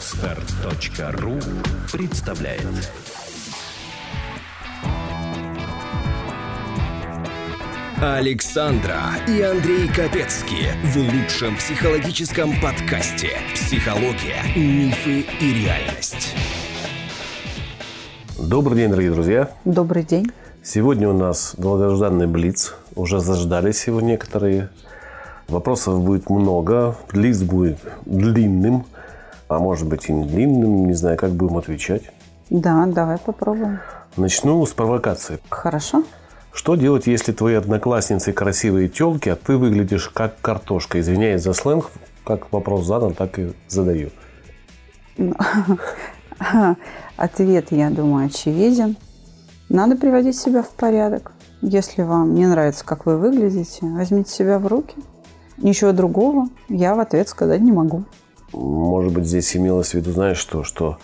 [0.00, 1.34] Отстар.ру
[1.92, 2.90] представляет
[8.00, 8.98] Александра
[9.28, 16.34] и Андрей Капецки в лучшем психологическом подкасте «Психология, мифы и реальность».
[18.38, 19.50] Добрый день, дорогие друзья.
[19.66, 20.32] Добрый день.
[20.62, 22.74] Сегодня у нас долгожданный Блиц.
[22.96, 24.70] Уже заждались его некоторые.
[25.48, 26.96] Вопросов будет много.
[27.12, 28.86] Блиц будет длинным,
[29.50, 30.86] а может быть и не длинным.
[30.86, 32.02] Не знаю, как будем отвечать.
[32.50, 33.80] Да, давай попробуем.
[34.16, 35.40] Начну с провокации.
[35.50, 36.04] Хорошо.
[36.52, 40.98] Что делать, если твои одноклассницы красивые телки, а ты выглядишь как картошка?
[41.00, 41.90] Извиняюсь за сленг,
[42.24, 44.10] как вопрос задан, так и задаю.
[47.16, 48.96] Ответ, я думаю, очевиден.
[49.68, 51.32] Надо приводить себя в порядок.
[51.60, 54.96] Если вам не нравится, как вы выглядите, возьмите себя в руки.
[55.58, 58.04] Ничего другого я в ответ сказать не могу.
[58.52, 60.98] Может быть, здесь имелось в виду, знаешь что, что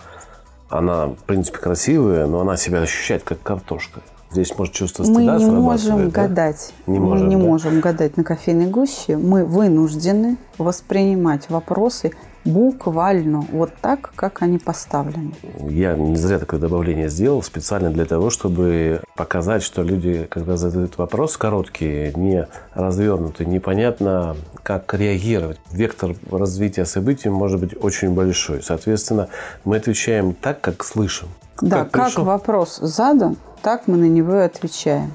[0.69, 4.01] она, в принципе, красивая, но она себя ощущает как картошка.
[4.31, 6.27] Здесь может чувство Мы стыда не можем да?
[6.27, 6.73] гадать.
[6.85, 7.41] Не Мы можем, не да?
[7.41, 9.15] можем гадать на кофейной гуще.
[9.15, 12.11] Мы вынуждены воспринимать вопросы
[12.47, 15.33] буквально вот так, как они поставлены.
[15.59, 20.97] Я не зря такое добавление сделал, специально для того, чтобы показать, что люди, когда задают
[20.97, 25.59] вопрос короткие, не развернутые, непонятно, как реагировать.
[25.71, 28.63] Вектор развития событий может быть очень большой.
[28.63, 29.27] Соответственно,
[29.65, 31.27] мы отвечаем так, как слышим.
[31.61, 32.23] Да, как, пришел.
[32.23, 35.11] вопрос задан, так мы на него и отвечаем.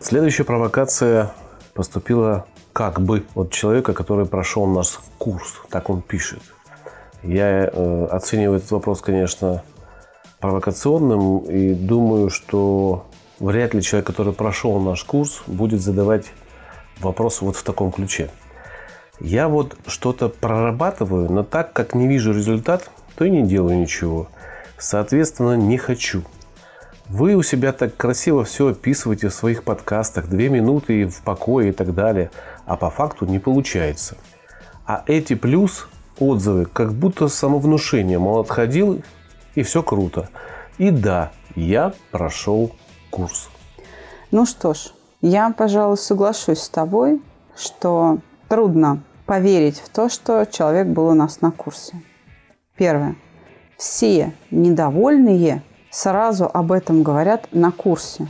[0.00, 1.32] Следующая провокация
[1.74, 5.54] поступила как бы от человека, который прошел наш курс.
[5.70, 6.42] Так он пишет.
[7.22, 9.62] Я э, оцениваю этот вопрос, конечно,
[10.40, 13.06] провокационным и думаю, что
[13.38, 16.26] вряд ли человек, который прошел наш курс, будет задавать
[17.00, 18.30] вопросы вот в таком ключе.
[19.20, 24.28] Я вот что-то прорабатываю, но так как не вижу результат, то и не делаю ничего.
[24.78, 26.22] Соответственно, не хочу.
[27.08, 31.70] Вы у себя так красиво все описываете в своих подкастах, две минуты и в покое
[31.70, 32.30] и так далее,
[32.66, 34.16] а по факту не получается.
[34.86, 35.88] А эти плюс
[36.18, 39.02] отзывы, как будто самовнушение, мол, отходил
[39.54, 40.28] и все круто.
[40.78, 42.72] И да, я прошел
[43.10, 43.48] курс.
[44.30, 47.22] Ну что ж, я, пожалуй, соглашусь с тобой,
[47.56, 48.18] что
[48.48, 52.02] трудно поверить в то, что человек был у нас на курсе.
[52.76, 53.16] Первое.
[53.76, 58.28] Все недовольные сразу об этом говорят на курсе.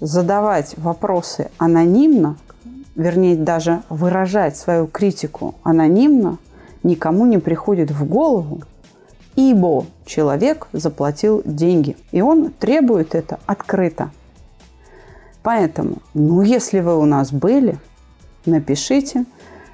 [0.00, 2.36] Задавать вопросы анонимно,
[2.94, 6.38] вернее, даже выражать свою критику анонимно,
[6.84, 8.60] никому не приходит в голову,
[9.34, 14.10] ибо человек заплатил деньги, и он требует это открыто.
[15.42, 17.78] Поэтому, ну, если вы у нас были,
[18.46, 19.24] напишите,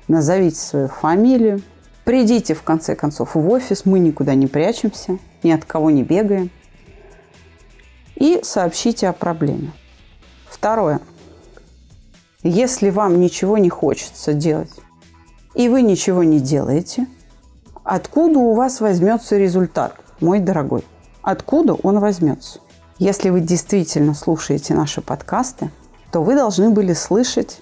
[0.08, 1.60] назовите свою фамилию,
[2.04, 6.50] придите, в конце концов, в офис, мы никуда не прячемся, ни от кого не бегаем,
[8.16, 9.72] и сообщите о проблеме.
[10.48, 11.00] Второе.
[12.42, 14.72] Если вам ничего не хочется делать,
[15.54, 17.06] и вы ничего не делаете,
[17.84, 20.84] откуда у вас возьмется результат, мой дорогой?
[21.22, 22.60] Откуда он возьмется?
[22.98, 25.70] Если вы действительно слушаете наши подкасты,
[26.12, 27.60] то вы должны были слышать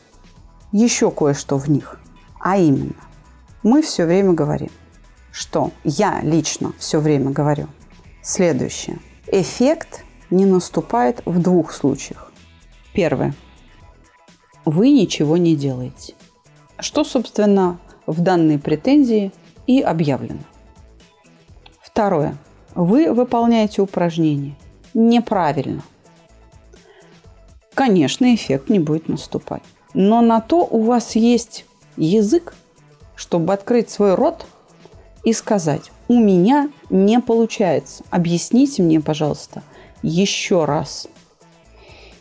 [0.73, 2.01] еще кое-что в них.
[2.41, 2.95] А именно,
[3.63, 4.71] мы все время говорим,
[5.33, 7.69] что я лично все время говорю
[8.23, 8.99] следующее.
[9.27, 12.33] Эффект не наступает в двух случаях.
[12.93, 13.35] Первое.
[14.65, 16.15] Вы ничего не делаете.
[16.79, 19.33] Что, собственно, в данной претензии
[19.67, 20.41] и объявлено.
[21.81, 22.37] Второе.
[22.75, 24.57] Вы выполняете упражнение
[24.95, 25.83] неправильно.
[27.75, 29.63] Конечно, эффект не будет наступать.
[29.95, 31.65] Но на то у вас есть
[31.97, 32.55] язык,
[33.15, 34.47] чтобы открыть свой рот
[35.25, 38.05] и сказать, у меня не получается.
[38.11, 39.63] Объясните мне, пожалуйста,
[40.03, 41.09] еще раз.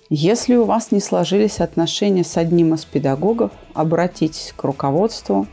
[0.09, 5.47] Если у вас не сложились отношения с одним из педагогов, обратитесь к руководству,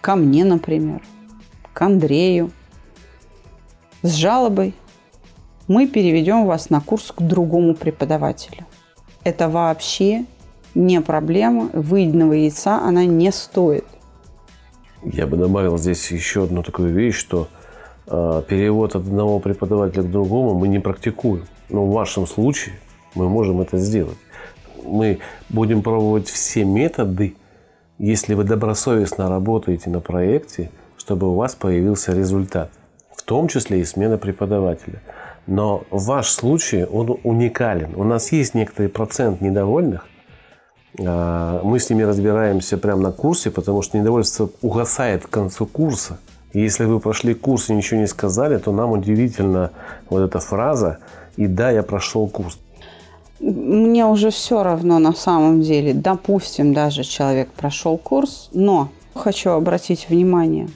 [0.00, 1.02] ко мне, например,
[1.74, 2.50] к Андрею,
[4.00, 4.74] с жалобой.
[5.68, 8.66] Мы переведем вас на курс к другому преподавателю.
[9.22, 10.24] Это вообще
[10.74, 11.68] не проблема.
[11.74, 13.84] Выеденного яйца она не стоит.
[15.04, 17.48] Я бы добавил здесь еще одну такую вещь, что
[18.06, 21.44] э, перевод от одного преподавателя к другому мы не практикуем.
[21.68, 22.74] Но в вашем случае
[23.14, 24.18] мы можем это сделать.
[24.84, 25.18] Мы
[25.48, 27.36] будем пробовать все методы,
[27.98, 32.70] если вы добросовестно работаете на проекте, чтобы у вас появился результат,
[33.14, 35.00] в том числе и смена преподавателя.
[35.46, 37.94] Но ваш случай, он уникален.
[37.96, 40.06] У нас есть некоторый процент недовольных,
[41.00, 46.18] а, мы с ними разбираемся прямо на курсе, потому что недовольство угасает к концу курса.
[46.52, 49.70] Если вы прошли курс и ничего не сказали, то нам удивительно
[50.10, 50.98] вот эта фраза
[51.36, 52.58] «И да, я прошел курс».
[53.42, 55.92] Мне уже все равно на самом деле.
[55.94, 60.68] Допустим, даже человек прошел курс, но хочу обратить внимание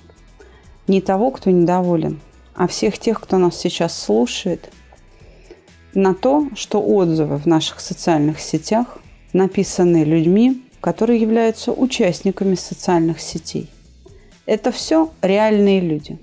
[0.88, 2.20] не того, кто недоволен,
[2.56, 4.72] а всех тех, кто нас сейчас слушает,
[5.94, 8.98] на то, что отзывы в наших социальных сетях
[9.32, 13.70] написаны людьми, которые являются участниками социальных сетей.
[14.44, 16.18] Это все реальные люди.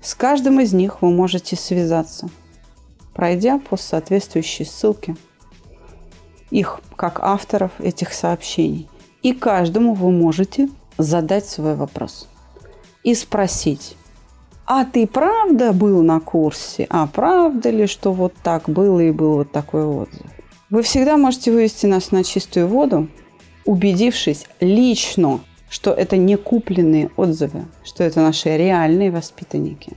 [0.00, 2.30] С каждым из них вы можете связаться,
[3.14, 5.16] пройдя по соответствующей ссылке
[6.52, 8.88] их как авторов этих сообщений.
[9.22, 10.68] И каждому вы можете
[10.98, 12.28] задать свой вопрос
[13.02, 13.96] и спросить,
[14.66, 16.86] а ты правда был на курсе?
[16.90, 20.26] А правда ли, что вот так было и был вот такой отзыв?
[20.70, 23.08] Вы всегда можете вывести нас на чистую воду,
[23.64, 25.40] убедившись лично
[25.72, 29.94] что это не купленные отзывы, что это наши реальные воспитанники.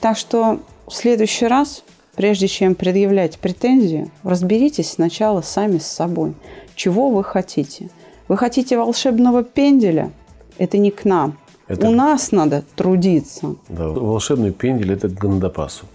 [0.00, 1.82] Так что в следующий раз,
[2.20, 6.34] прежде чем предъявлять претензию, разберитесь сначала сами с собой,
[6.74, 7.88] чего вы хотите.
[8.28, 10.10] Вы хотите волшебного пенделя?
[10.58, 11.38] Это не к нам.
[11.66, 11.88] Это...
[11.88, 13.54] У нас надо трудиться.
[13.70, 15.86] Да, волшебный пендель– это к Гандапасу.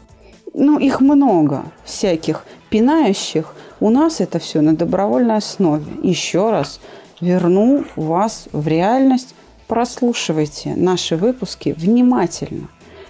[0.55, 3.53] Ну, их много всяких пинающих.
[3.79, 5.85] У нас это все на добровольной основе.
[6.01, 6.79] Еще раз–
[7.21, 9.35] верну вас в реальность.
[9.67, 12.69] Прослушивайте наши выпуски внимательно.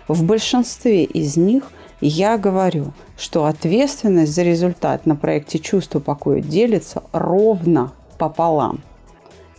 [0.10, 1.72] В большинстве из них
[2.02, 8.82] я говорю, что ответственность за результат на проекте «Чувство покоя» делится ровно пополам.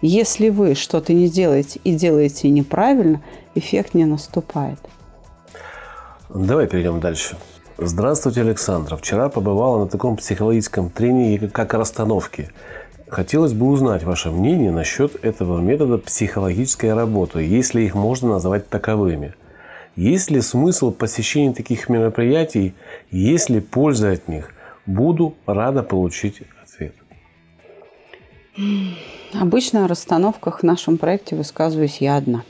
[0.03, 3.23] Если вы что-то не делаете и делаете неправильно,
[3.55, 4.79] эффект не наступает.
[6.29, 7.37] Давай перейдем дальше.
[7.79, 8.97] Здравствуйте, Александра.
[8.97, 12.51] Вчера побывала на таком психологическом тренинге, как расстановки.
[13.09, 19.35] Хотелось бы узнать ваше мнение насчет этого метода психологической работы, если их можно назвать таковыми.
[19.97, 22.75] Есть ли смысл посещения таких мероприятий?
[23.11, 24.53] Есть ли польза от них?
[24.85, 26.95] Буду рада получить ответ.
[29.33, 32.45] Обычно о расстановках в нашем проекте высказываюсь я одна.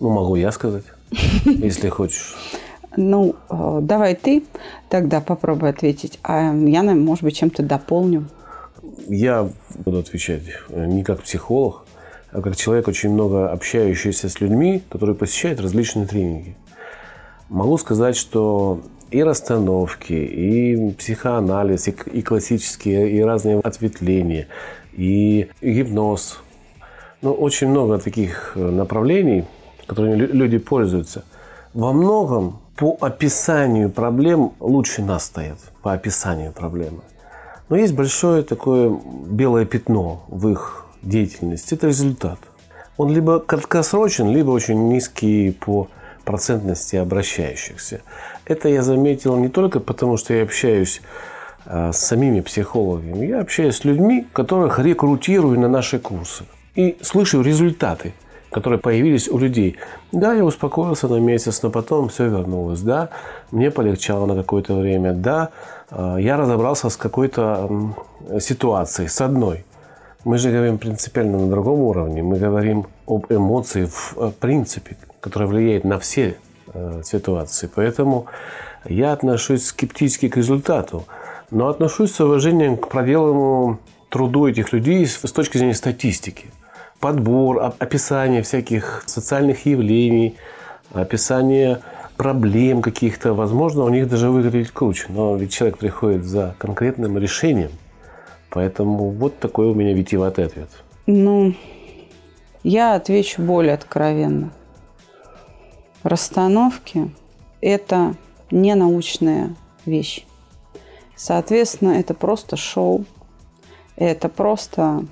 [0.00, 0.84] Ну, могу я сказать,
[1.44, 2.34] если хочешь.
[2.96, 4.42] Ну, э, давай ты
[4.88, 8.26] тогда попробуй ответить, а я, может быть, чем-то дополню.
[9.06, 9.50] Я
[9.84, 11.84] буду отвечать э, не как психолог,
[12.32, 16.56] а как человек, очень много общающийся с людьми, которые посещают различные тренинги.
[17.48, 24.48] Могу сказать, что и расстановки, и психоанализ, и, классические, и разные ответвления,
[24.92, 26.40] и гипноз.
[27.22, 29.44] Ну, очень много таких э, направлений,
[29.86, 31.24] которыми люди пользуются.
[31.72, 37.00] Во многом по описанию проблем лучше нас стоят, по описанию проблемы.
[37.68, 38.96] Но есть большое такое
[39.26, 41.74] белое пятно в их деятельности.
[41.74, 42.38] Это результат.
[42.96, 45.88] Он либо краткосрочен, либо очень низкий по
[46.26, 48.02] процентности обращающихся.
[48.44, 51.00] Это я заметил не только потому, что я общаюсь
[51.64, 53.26] а, с самими психологами.
[53.26, 56.44] Я общаюсь с людьми, которых рекрутирую на наши курсы.
[56.74, 58.12] И слышу результаты,
[58.50, 59.76] которые появились у людей.
[60.12, 62.80] Да, я успокоился на месяц, но потом все вернулось.
[62.80, 63.08] Да,
[63.52, 65.12] мне полегчало на какое-то время.
[65.12, 65.48] Да,
[65.90, 67.94] а, я разобрался с какой-то
[68.40, 69.64] ситуацией, с одной.
[70.24, 72.20] Мы же говорим принципиально на другом уровне.
[72.20, 74.96] Мы говорим об эмоции в э, принципе,
[75.26, 76.36] которая влияет на все
[76.72, 77.68] э, ситуации.
[77.74, 78.26] Поэтому
[78.84, 81.04] я отношусь скептически к результату,
[81.50, 86.46] но отношусь с уважением к проделанному труду этих людей с точки зрения статистики.
[87.00, 90.36] Подбор, описание всяких социальных явлений,
[90.92, 91.80] описание
[92.16, 95.06] проблем каких-то, возможно, у них даже выглядит круче.
[95.08, 97.72] Но ведь человек приходит за конкретным решением.
[98.50, 100.68] Поэтому вот такой у меня витиеватый ответ.
[101.06, 101.52] Ну,
[102.62, 104.52] я отвечу более откровенно.
[106.06, 107.10] Расстановки–
[107.60, 108.14] это
[108.52, 110.24] не научная вещь.
[111.16, 113.04] Соответственно, это просто шоу,
[113.96, 115.04] это просто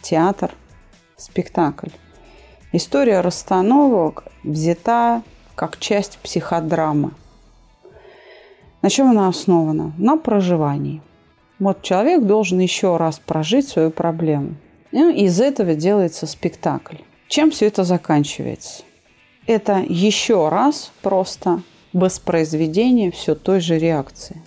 [0.00, 0.54] театр,
[1.18, 1.90] спектакль.
[2.72, 5.22] История расстановок взята
[5.54, 7.10] как часть психодрамы.
[8.80, 9.92] На чем она основана?
[9.98, 11.02] На проживании.
[11.58, 14.54] Вот человек должен еще раз прожить свою проблему.
[14.92, 16.96] И из этого делается спектакль.
[17.28, 18.84] Чем все это заканчивается?
[19.48, 21.62] Это еще раз просто
[21.94, 24.42] воспроизведение все той же реакции.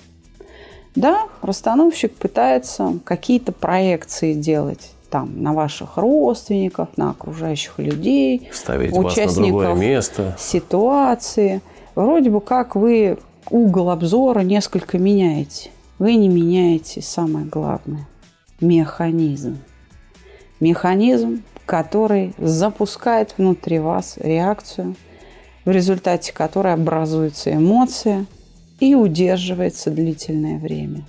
[0.95, 9.63] Да, расстановщик пытается какие-то проекции делать там на ваших родственников, на окружающих людей, Ставить участников
[9.63, 10.35] вас на место.
[10.37, 11.61] ситуации.
[11.95, 13.17] Вроде бы как вы
[13.49, 15.71] угол обзора несколько меняете.
[15.97, 18.07] Вы не меняете самое главное–
[18.61, 19.57] механизм.
[20.59, 24.97] Механизм, который запускает внутри вас реакцию
[25.63, 28.25] в результате которой образуется эмоция
[28.81, 31.05] и удерживается длительное время.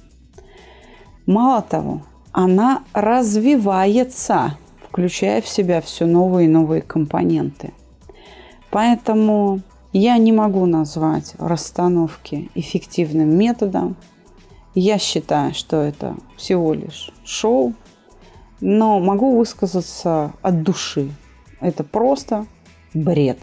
[1.26, 7.72] Мало того, она развивается, включая в себя все новые и новые компоненты.
[8.70, 13.96] Поэтому я не могу назвать расстановки эффективным методом.
[14.76, 17.74] Я считаю, что это всего лишь шоу,
[18.62, 21.10] но могу высказаться от души.
[21.60, 22.46] Это просто
[22.94, 23.38] бред.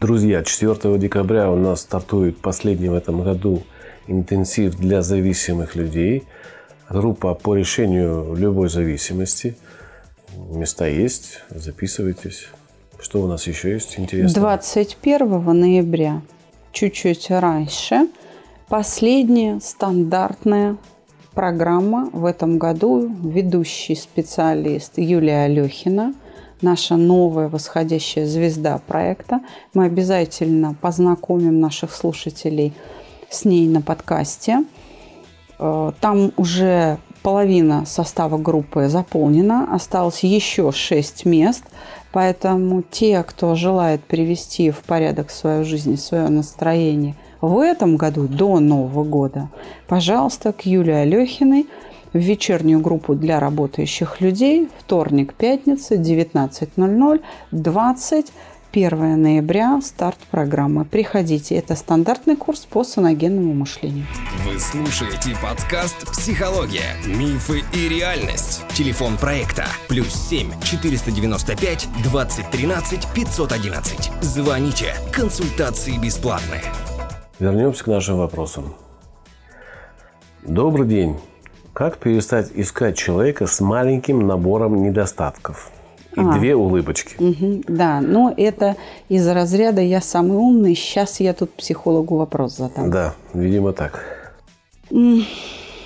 [0.00, 3.62] Друзья, 4 декабря у нас стартует последний в этом году
[4.08, 6.24] интенсив для зависимых людей.
[6.88, 9.56] Группа по решению любой зависимости.
[10.50, 12.48] Места есть, записывайтесь.
[12.98, 14.56] Что у нас еще есть интересного?
[14.56, 16.22] 21 ноября,
[16.72, 18.08] чуть-чуть раньше,
[18.68, 20.78] последняя стандартная
[21.34, 23.10] программа в этом году.
[23.22, 26.14] Ведущий специалист Юлия Алехина,
[26.60, 29.40] наша новая восходящая звезда проекта.
[29.74, 32.72] Мы обязательно познакомим наших слушателей
[33.30, 34.64] с ней на подкасте.
[35.58, 41.64] Э, там уже половина состава группы заполнена, осталось еще шесть мест.
[42.12, 48.60] Поэтому те, кто желает привести в порядок свою жизнь, свое настроение в этом году, до
[48.60, 49.50] Нового года,
[49.88, 51.66] пожалуйста, к Юлии Алехиной
[52.12, 57.20] в вечернюю группу для работающих людей вторник, пятница, 19.00,
[57.50, 58.32] 20
[58.72, 60.84] 1 ноября старт программы.
[60.84, 61.56] Приходите.
[61.56, 64.06] Это стандартный курс по саногенному мышлению.
[64.46, 66.96] Вы слушаете подкаст «Психология.
[67.06, 68.62] Мифы и реальность».
[68.74, 74.10] Телефон проекта плюс 7 495 2013 511.
[74.22, 74.94] Звоните.
[75.12, 76.62] Консультации бесплатные.
[77.42, 78.72] Вернемся к нашим вопросам.
[80.46, 81.16] Добрый день.
[81.72, 85.72] Как перестать искать человека с маленьким набором недостатков?
[86.16, 86.38] И а.
[86.38, 87.16] две улыбочки.
[87.20, 88.76] Угу, да, но это
[89.08, 92.92] из разряда «я самый умный, сейчас я тут психологу вопрос задам».
[92.92, 94.04] Да, видимо так.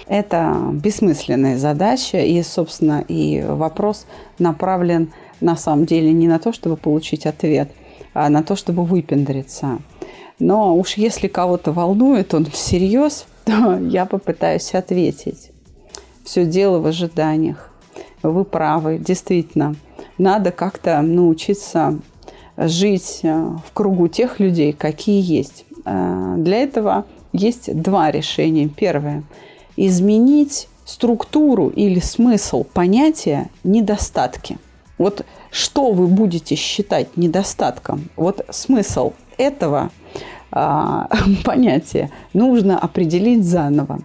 [0.07, 4.07] Это бессмысленная задача, и, собственно, и вопрос
[4.39, 5.11] направлен
[5.41, 7.71] на самом деле не на то, чтобы получить ответ,
[8.13, 9.79] а на то, чтобы выпендриться.
[10.38, 15.50] Но уж если кого-то волнует он всерьез, то я попытаюсь ответить.
[16.25, 17.71] Все дело в ожиданиях.
[18.23, 19.76] Вы правы, действительно
[20.19, 21.99] надо как-то научиться
[22.57, 25.64] жить э, в кругу тех людей, какие есть.
[25.85, 28.69] Э, для этого есть два решения.
[28.69, 29.23] Первое–
[29.76, 34.59] изменить структуру или смысл понятия недостатки.
[34.99, 38.09] Вот что вы будете считать недостатком?
[38.16, 39.90] Вот смысл этого
[40.50, 41.09] а,
[41.45, 44.00] понятия нужно определить заново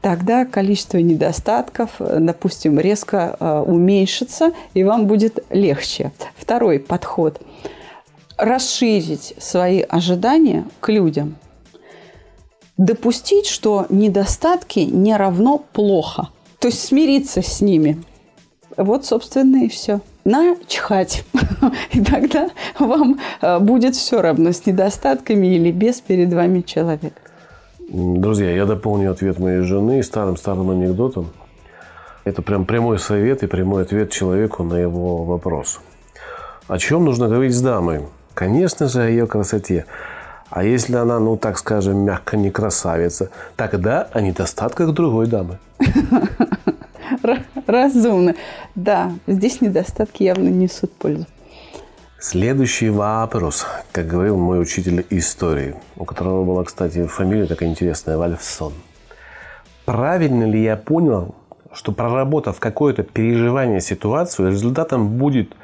[0.00, 6.10] тогда количество недостатков, допустим, резко э, уменьшится, и вам будет легче.
[6.38, 7.38] Второй подход–
[8.40, 11.36] расширить свои ожидания к людям.
[12.76, 16.28] Допустить, что недостатки не равно плохо.
[16.58, 18.02] То есть смириться с ними.
[18.76, 20.00] Вот, собственно, и все.
[20.30, 21.24] Начхать.
[21.90, 27.14] И тогда вам э, будет все равно с недостатками или без перед вами человек.
[27.88, 31.30] Друзья, я дополню ответ моей жены старым-старым анекдотом.
[32.24, 35.80] Это прям прямой совет и прямой ответ человеку на его вопрос.
[36.68, 38.02] О чем нужно говорить с дамой?
[38.34, 39.86] Конечно же, о ее красоте.
[40.48, 45.58] А если она, ну так скажем, мягко не красавица, тогда о недостатках другой дамы.
[47.66, 48.34] Разумно.
[48.74, 51.26] Да, здесь недостатки явно несут пользу.
[52.18, 58.74] Следующий вопрос, как говорил мой учитель истории, у которого была, кстати, фамилия такая интересная, Вальфсон.
[59.86, 61.34] Правильно ли я понял,
[61.72, 65.56] что проработав какое-то переживание ситуацию, результатом будет,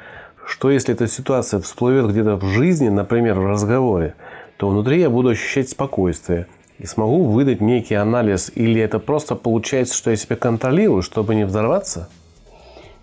[0.45, 4.15] что если эта ситуация всплывет где-то в жизни, например, в разговоре,
[4.57, 6.47] то внутри я буду ощущать спокойствие
[6.79, 11.45] и смогу выдать некий анализ, или это просто получается, что я себя контролирую, чтобы не
[11.45, 12.07] взорваться?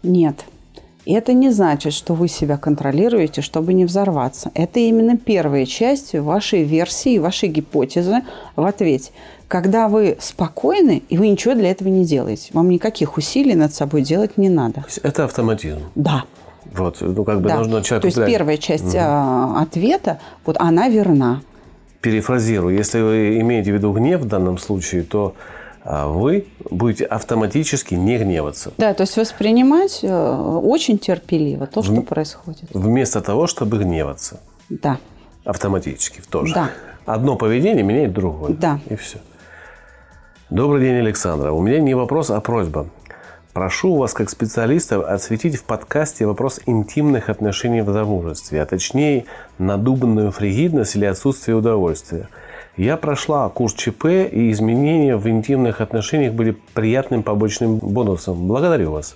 [0.03, 0.45] Нет,
[1.07, 4.51] это не значит, что вы себя контролируете, чтобы не взорваться.
[4.55, 8.23] Это именно первая часть вашей версии, вашей гипотезы
[8.57, 9.11] в ответе.
[9.49, 12.51] Когда вы спокойны, и вы ничего для этого не делаете.
[12.55, 14.85] Вам никаких усилий над собой делать не надо.
[15.03, 15.81] Это автоматизм.
[15.95, 16.25] Да.
[16.73, 17.59] Вот, ну как бы да.
[17.59, 18.11] нужно человеку...
[18.11, 19.59] То есть первая часть угу.
[19.59, 21.43] ответа, вот она верна.
[22.05, 22.77] Перефразирую.
[22.77, 25.35] Если вы имеете в виду гнев в данном случае, то
[25.85, 28.73] а вы будете автоматически не гневаться.
[28.77, 32.03] Да, то есть воспринимать э, очень терпеливо то, что в...
[32.03, 32.65] происходит.
[32.75, 34.41] Вместо того, чтобы гневаться.
[34.69, 34.99] Да.
[35.47, 36.53] Автоматически тоже.
[36.53, 36.71] Да.
[37.07, 38.53] Одно поведение меняет другое.
[38.53, 38.81] Да.
[38.91, 39.19] И все.
[40.51, 41.53] Добрый день, Александра.
[41.53, 42.87] У меня не вопрос, а просьба.
[43.55, 49.27] Прошу вас, как специалиста, осветить в подкасте вопрос интимных отношений в замужестве, а точнее
[49.59, 52.29] надуманную фригидность или отсутствие удовольствия–
[52.77, 58.49] я прошла курс ЧП, и изменения в интимных отношениях были приятным побочным бонусом.
[58.49, 59.15] Благодарю вас.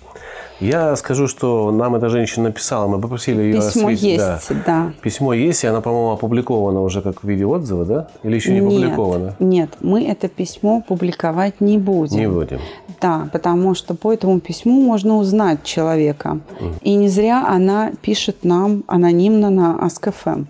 [0.61, 4.03] Я скажу, что нам эта женщина написала, мы попросили ее Письмо осветить.
[4.03, 4.55] есть, да.
[4.65, 4.93] да.
[5.01, 8.07] Письмо есть, и она, по-моему, опубликована уже как в виде отзыва, да?
[8.23, 9.35] Или еще не нет, опубликована?
[9.39, 12.17] Нет, мы это письмо публиковать не будем.
[12.17, 12.59] Не будем.
[13.01, 16.39] Да, потому что по этому письму можно узнать человека.
[16.81, 20.47] И не зря она пишет нам анонимно на Ask.fm.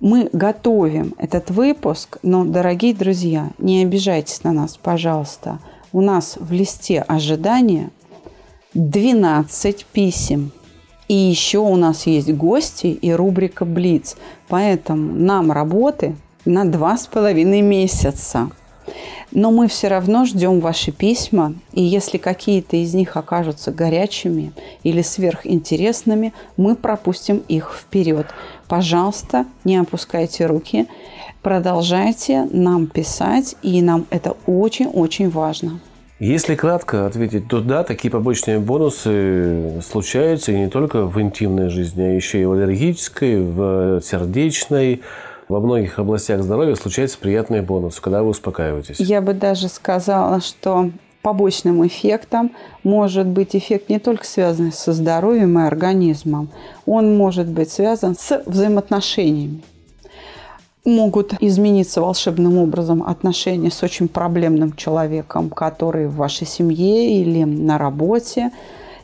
[0.00, 5.60] Мы готовим этот выпуск, но, дорогие друзья, не обижайтесь на нас, пожалуйста.
[5.92, 7.90] У нас в листе ожидания
[8.74, 10.50] 12 писем.
[11.06, 14.16] И еще у нас есть гости и рубрика «Блиц».
[14.48, 18.50] Поэтому нам работы на два с половиной месяца.
[19.34, 24.52] Но мы все равно ждем ваши письма, и если какие-то из них окажутся горячими
[24.84, 28.26] или сверхинтересными, мы пропустим их вперед.
[28.68, 30.86] Пожалуйста, не опускайте руки,
[31.42, 35.80] продолжайте нам писать, и нам это очень-очень важно.
[36.20, 42.02] Если кратко ответить, то да, такие побочные бонусы случаются и не только в интимной жизни,
[42.02, 45.02] а еще и в аллергической, в сердечной,
[45.48, 48.98] во многих областях здоровья случаются приятные бонусы, когда вы успокаиваетесь.
[48.98, 50.90] Я бы даже сказала, что
[51.22, 56.50] побочным эффектом может быть эффект не только связанный со здоровьем и организмом,
[56.86, 59.62] он может быть связан с взаимоотношениями.
[60.84, 67.78] Могут измениться волшебным образом отношения с очень проблемным человеком, который в вашей семье или на
[67.78, 68.50] работе.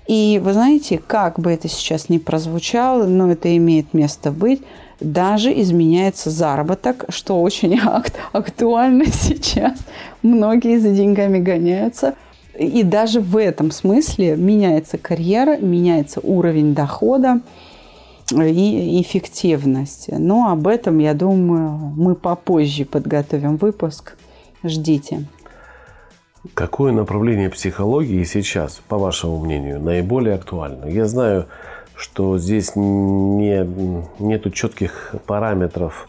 [0.07, 4.61] И вы знаете, как бы это сейчас ни прозвучало, но это имеет место быть,
[5.01, 9.79] даже изменяется заработок, что очень ак- актуально сейчас.
[10.23, 12.15] Многие за деньгами гоняются.
[12.59, 17.41] И даже в этом смысле меняется карьера, меняется уровень дохода
[18.31, 20.15] и эффективности.
[20.19, 24.17] Но об этом, я думаю, мы попозже подготовим выпуск.
[24.63, 25.25] Ждите.
[26.55, 30.87] Какое направление психологии сейчас, по вашему мнению, наиболее актуально?
[30.87, 31.47] Я знаю,
[32.01, 33.69] что здесь не,
[34.19, 36.09] нету четких параметров,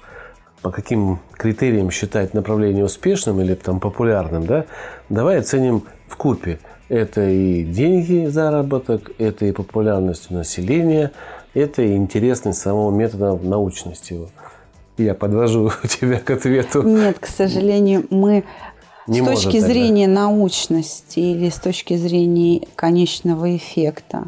[0.62, 4.66] по каким критериям считать направление успешным или там популярным, да?
[5.10, 6.60] Давай оценим в купе.
[6.88, 11.12] Это и деньги, заработок, это и популярность у населения,
[11.54, 14.30] это и интересность самого метода научности его.
[14.98, 16.84] Я подвожу тебя к ответу.
[16.84, 18.46] Нет, к сожалению, мы
[19.08, 19.68] Не с точки тогда.
[19.68, 24.26] зрения научности или с точки зрения конечного эффекта,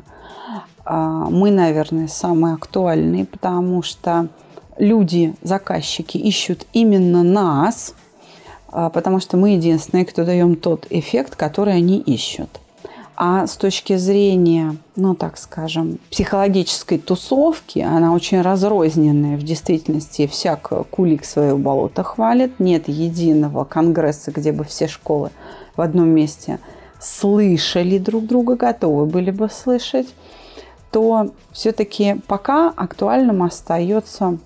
[0.85, 4.27] мы, наверное, самые актуальные, потому что
[4.77, 7.93] люди, заказчики ищут именно нас,
[8.69, 12.49] а, потому что мы единственные, кто даем тот эффект, который они ищут.
[13.15, 19.37] А с точки зрения, ну так скажем, психологической тусовки, она очень разрозненная.
[19.37, 22.59] В действительности всяк кулик свое болото хвалит.
[22.59, 25.29] Нет единого конгресса, где бы все школы
[25.75, 26.59] в одном месте
[26.99, 30.07] слышали друг друга, готовы были бы слышать
[30.93, 34.37] то все-таки пока актуальным остается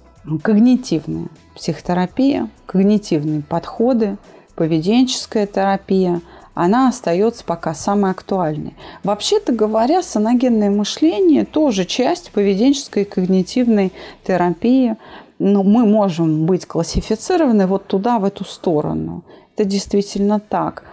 [0.41, 4.17] когнитивная психотерапия, когнитивные подходы,
[4.55, 6.21] поведенческая терапия.
[6.53, 8.75] Она остается пока самой актуальной.
[9.03, 13.91] Вообще-то говоря, саногенное мышление тоже часть поведенческой и когнитивной
[14.25, 14.95] терапии.
[15.39, 19.23] Но мы можем быть классифицированы вот туда, в эту сторону.
[19.55, 20.83] Это действительно так.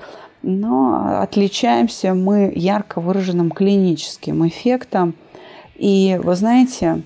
[0.43, 5.15] Но отличаемся мы ярко выраженным клиническим эффектом.
[5.85, 7.03] И вы знаете,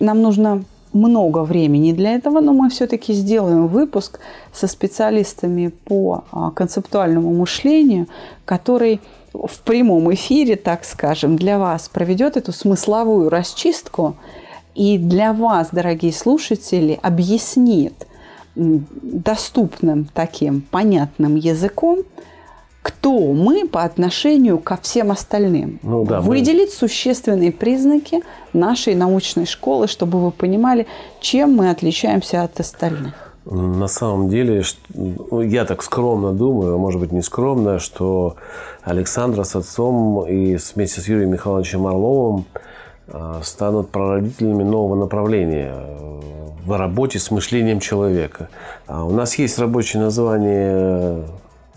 [0.00, 4.18] нам нужно много времени для этого, но мы все-таки сделаем выпуск
[4.52, 8.08] со специалистами по а, концептуальному мышлению,
[8.44, 9.00] который
[9.32, 14.16] в прямом эфире, так скажем, для вас проведет эту смысловую расчистку.
[14.74, 18.08] И для вас, дорогие слушатели, объяснит
[18.56, 21.98] доступным таким понятным языком,
[22.88, 25.78] кто мы по отношению ко всем остальным.
[25.82, 28.22] Ну да, мы- Выделить существенные признаки
[28.54, 30.86] нашей научной школы, чтобы вы понимали,
[31.20, 33.12] чем мы отличаемся от остальных.
[33.44, 34.62] На самом деле,
[34.94, 38.36] ну, я так скромно думаю, а может быть не скромно, что
[38.82, 42.44] Александра с отцом и вместе с Юрием Михайловичем Орловым
[43.10, 46.20] а, станут прародителями нового направления э,
[46.66, 48.48] в работе с мышлением человека.
[48.86, 51.24] А У нас есть рабочее название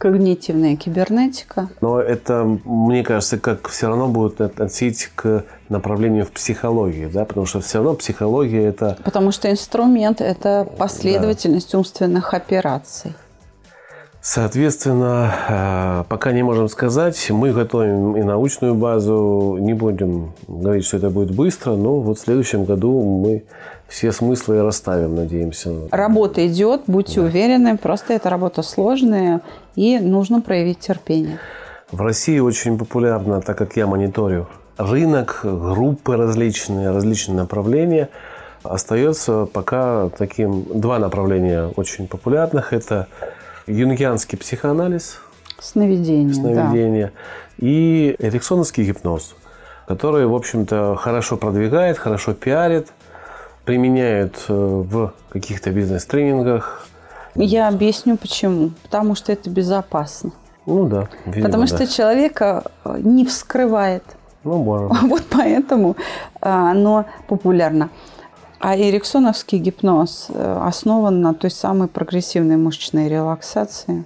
[0.01, 1.69] Когнитивная кибернетика.
[1.79, 7.23] но это, мне кажется, как все равно будет от- относить к направлению в психологии, да,
[7.23, 13.13] потому что все равно психология это Потому что инструмент– это последовательность умственных операций.
[14.21, 17.31] Соответственно, э, пока не можем сказать.
[17.31, 19.57] Мы готовим и научную базу.
[19.59, 23.43] Не будем говорить, что это будет быстро, но вот в следующем году мы
[23.87, 25.71] все смыслы расставим, надеемся.
[25.89, 27.25] Работа идет, будьте да.
[27.25, 27.77] уверены.
[27.77, 29.41] Просто эта работа сложная,
[29.75, 31.39] и нужно проявить терпение.
[31.91, 38.09] В России очень популярно, так как я мониторю рынок, группы различные, различные направления.
[38.63, 42.71] Остается пока таким два направления очень популярных.
[42.71, 43.07] Это
[43.71, 45.19] юнгианский психоанализ,
[45.59, 47.65] сновидение, сновидение да.
[47.65, 49.35] и эриксоновский гипноз,
[49.87, 52.89] который, в общем-то, хорошо продвигает, хорошо пиарит,
[53.65, 56.87] применяют э, в каких-то бизнес-тренингах.
[57.35, 58.71] Я объясню почему.
[58.83, 60.31] Потому что это безопасно.
[60.65, 61.07] Ну да.
[61.25, 61.87] Видимо, Потому что да.
[61.87, 64.03] человека э, не вскрывает.
[64.43, 64.97] Ну, можно.
[65.07, 65.95] Вот поэтому
[66.41, 67.89] э, оно популярно.
[68.63, 74.05] А эриксоновский гипноз э, основан на той самой прогрессивной мышечной релаксации,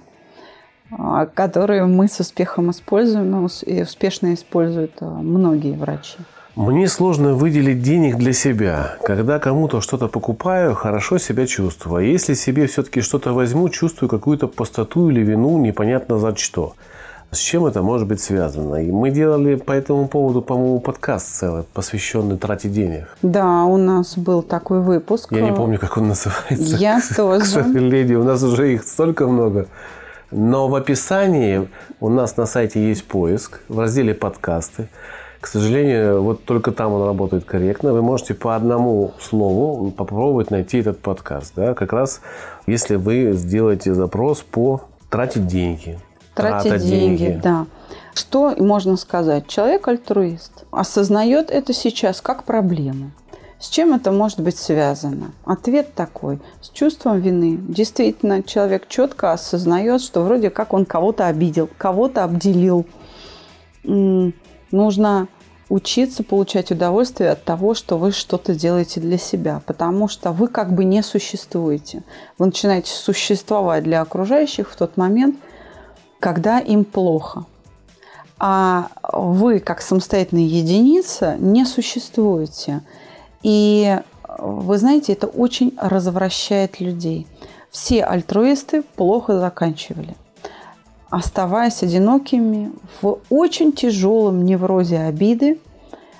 [0.90, 6.16] а, которую мы с успехом используем и успешно используют э, многие врачи.
[6.54, 8.96] Мне сложно выделить денег для себя.
[9.04, 11.98] Когда кому-то что-то покупаю, хорошо себя чувствую.
[11.98, 16.72] А если себе все-таки что-то возьму, чувствую какую-то пустоту или вину, непонятно за что.
[17.32, 18.76] С чем это может быть связано?
[18.76, 23.08] И мы делали по этому поводу, по-моему, подкаст целый, посвященный трате денег.
[23.20, 25.32] Да, у нас был такой выпуск.
[25.32, 26.76] Я не помню, как он называется.
[26.76, 27.40] Я тоже.
[27.40, 29.66] К сожалению, у нас уже их столько много.
[30.30, 31.68] Но в описании
[32.00, 34.88] у нас на сайте есть поиск в разделе «Подкасты».
[35.40, 37.92] К сожалению, вот только там он работает корректно.
[37.92, 41.52] Вы можете по одному слову попробовать найти этот подкаст.
[41.54, 41.74] Да?
[41.74, 42.20] Как раз
[42.66, 46.00] если вы сделаете запрос по «тратить деньги»,
[46.36, 47.66] Тратить деньги, деньги, да.
[48.14, 49.46] Что можно сказать?
[49.48, 50.64] Человек альтруист.
[50.70, 53.10] Осознает это сейчас как проблему.
[53.58, 55.32] С чем это может быть связано?
[55.44, 56.40] Ответ такой.
[56.60, 57.56] С чувством вины.
[57.56, 62.86] Действительно, человек четко осознает, что вроде как он кого-то обидел, кого-то обделил.
[63.82, 65.28] Нужно
[65.68, 70.72] учиться получать удовольствие от того, что вы что-то делаете для себя, потому что вы как
[70.72, 72.02] бы не существуете.
[72.38, 75.36] Вы начинаете существовать для окружающих в тот момент,
[76.26, 77.44] когда им плохо.
[78.40, 82.80] А вы, как самостоятельная единица, не существуете.
[83.44, 83.96] И
[84.36, 87.28] вы знаете, это очень развращает людей.
[87.70, 90.16] Все альтруисты плохо заканчивали,
[91.10, 95.60] оставаясь одинокими в очень тяжелом неврозе обиды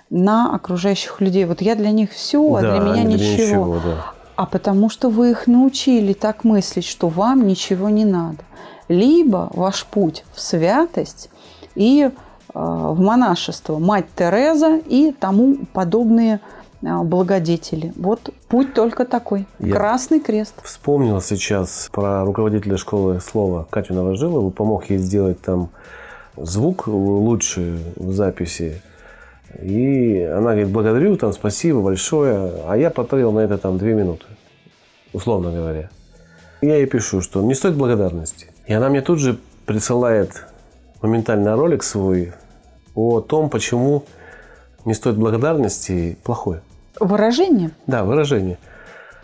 [0.08, 1.46] на окружающих людей.
[1.46, 3.32] Вот я для них все, а для меня для ничего.
[3.32, 4.12] ничего да.
[4.36, 8.44] А потому что вы их научили так мыслить, что вам ничего не надо
[8.88, 11.30] либо ваш путь в святость
[11.74, 12.10] и э,
[12.54, 16.40] в монашество, мать Тереза и тому подобные
[16.82, 17.92] э, благодетели.
[17.96, 19.46] Вот путь только такой.
[19.58, 20.54] Я Красный крест.
[20.62, 24.50] Вспомнил сейчас про руководителя школы слова Катю Новожилову.
[24.50, 25.70] Помог ей сделать там
[26.36, 28.82] звук лучше в записи.
[29.62, 32.52] И она говорит, благодарю, там, спасибо большое.
[32.68, 34.26] А я потратил на это там две минуты,
[35.12, 35.88] условно говоря.
[36.60, 38.48] Я ей пишу, что не стоит благодарности.
[38.66, 40.44] И она мне тут же присылает
[41.02, 42.32] моментально ролик свой
[42.94, 44.04] о том, почему
[44.84, 46.62] не стоит благодарности плохое.
[46.98, 47.70] Выражение?
[47.86, 48.58] Да, выражение.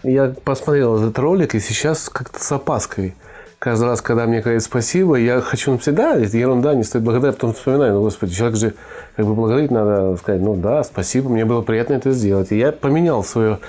[0.03, 3.15] Я посмотрел этот ролик, и сейчас как-то с опаской.
[3.59, 7.37] Каждый раз, когда мне говорят спасибо, я хочу написать, да, это ерунда, не стоит благодарить,
[7.37, 8.75] потом вспоминаю, ну, господи, человек же
[9.15, 12.51] как бы благодарить надо сказать, ну да, спасибо, мне было приятно это сделать.
[12.51, 13.61] И я поменял свое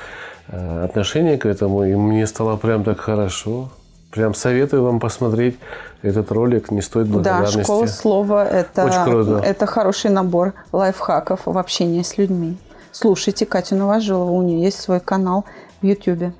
[0.47, 3.69] э, отношение к этому, и мне стало прям так хорошо.
[4.13, 5.57] Прям советую вам посмотреть
[6.03, 6.69] этот ролик.
[6.69, 7.57] Не стоит благодарности.
[7.57, 9.41] Да, школа слова это, Очень круто.
[9.43, 12.55] это хороший набор лайфхаков в общении с людьми.
[12.91, 15.45] Слушайте Катю Новожилову, у нее есть свой канал
[15.81, 16.33] в Ютьюбе.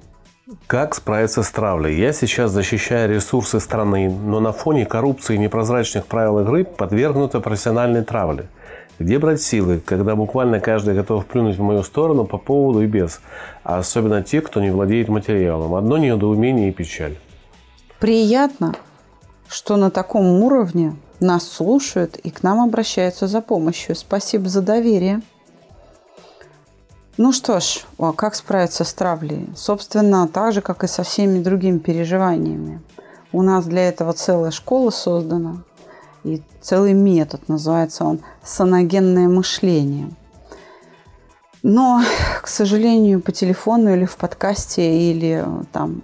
[0.67, 1.97] Как справиться с травлей?
[1.97, 8.03] Я сейчас защищаю ресурсы страны, но на фоне коррупции и непрозрачных правил игры подвергнута профессиональной
[8.03, 8.45] травле.
[8.99, 13.19] Где брать силы, когда буквально каждый готов плюнуть в мою сторону по поводу и без,
[13.63, 15.73] а особенно те, кто не владеет материалом.
[15.73, 17.17] Одно недоумение и печаль.
[18.03, 18.75] Приятно,
[19.47, 23.95] что на таком уровне нас слушают и к нам обращаются за помощью.
[23.95, 25.21] Спасибо за доверие.
[27.15, 27.85] Ну что ж,
[28.17, 29.47] как справиться с травлей?
[29.55, 32.81] Собственно, так же, как и со всеми другими переживаниями.
[33.31, 35.63] У нас для этого целая школа создана.
[36.25, 40.09] И целый метод, называется он «саногенное мышление».
[41.61, 42.01] Но,
[42.41, 46.01] к сожалению, по телефону или в подкасте, или там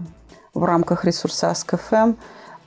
[0.53, 2.15] в рамках ресурса Ask.fm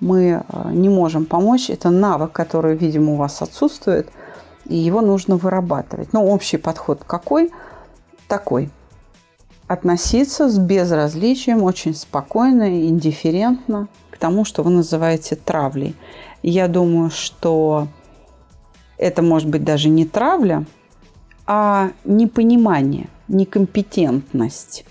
[0.01, 1.71] мы э, не можем помочь.
[1.71, 4.09] Это навык, который, видимо, у вас отсутствует,
[4.67, 6.13] и его нужно вырабатывать.
[6.13, 7.53] Но общий подход какой?
[8.29, 8.71] Такой.
[9.69, 13.89] Относиться с безразличием, очень спокойно индифферентно.
[14.11, 15.97] К тому, что вы называете травлей.
[16.43, 17.89] Я думаю, что
[18.99, 20.65] это может быть даже не травля,
[21.47, 24.85] а непонимание, некомпетентность.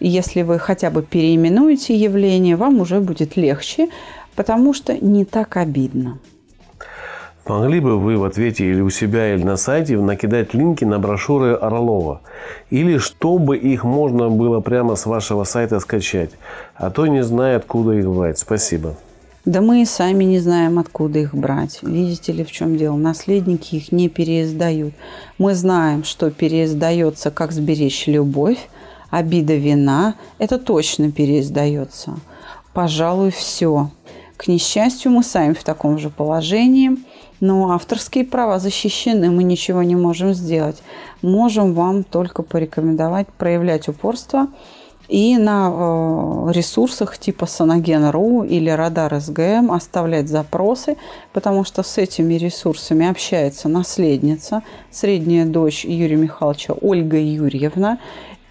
[0.00, 3.88] Если вы хотя бы переименуете явление, вам уже будет легче,
[4.34, 6.18] потому что не так обидно.
[7.48, 11.54] Могли бы вы в ответе или у себя, или на сайте накидать линки на брошюры
[11.54, 12.22] Орлова?
[12.70, 16.30] Или чтобы их можно было прямо с вашего сайта скачать?
[16.74, 18.38] А то не знаю, откуда их брать.
[18.38, 18.96] Спасибо.
[19.44, 21.78] Да мы и сами не знаем, откуда их брать.
[21.82, 22.96] Видите ли, в чем дело?
[22.96, 24.94] Наследники их не переиздают.
[25.38, 28.58] Мы знаем, что переиздается «Как сберечь любовь»,
[29.10, 30.14] «Обида вина».
[30.38, 32.16] Это точно переиздается.
[32.72, 33.90] Пожалуй, все.
[34.36, 36.90] К несчастью, мы сами в таком же положении,
[37.40, 40.82] но авторские права защищены, мы ничего не можем сделать.
[41.22, 44.48] Можем вам только порекомендовать проявлять упорство–
[45.08, 50.96] и на э, ресурсах типа Санаген.ру или Радар СГМ оставлять запросы,
[51.32, 57.98] потому что с этими ресурсами общается наследница, средняя дочь Юрия Михайловича Ольга Юрьевна.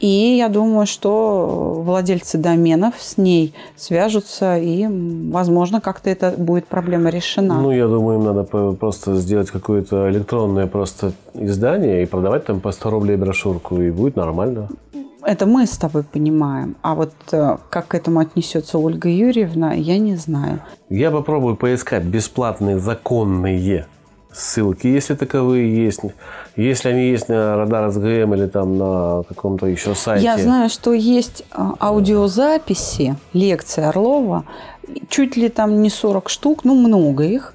[0.05, 4.85] И я думаю, что владельцы доменов с ней свяжутся, и,
[5.31, 7.59] возможно, как-то эта будет проблема решена.
[7.59, 12.71] Ну, я думаю, им надо просто сделать какое-то электронное просто издание и продавать там по
[12.71, 14.69] 100 рублей брошюрку, и будет нормально.
[15.23, 16.75] Это мы с тобой понимаем.
[16.83, 20.59] А вот э, как к этому отнесется Ольга Юрьевна, я не знаю.
[20.89, 23.57] Я попробую поискать бесплатные законные
[24.35, 26.01] ссылки, если таковые есть.
[26.55, 30.25] Если они есть на Радар СГМ или там на каком-то еще сайте.
[30.25, 34.45] Я знаю, что есть э, аудиозаписи лекции Орлова,
[35.09, 37.53] чуть ли там не 40 штук, ну много их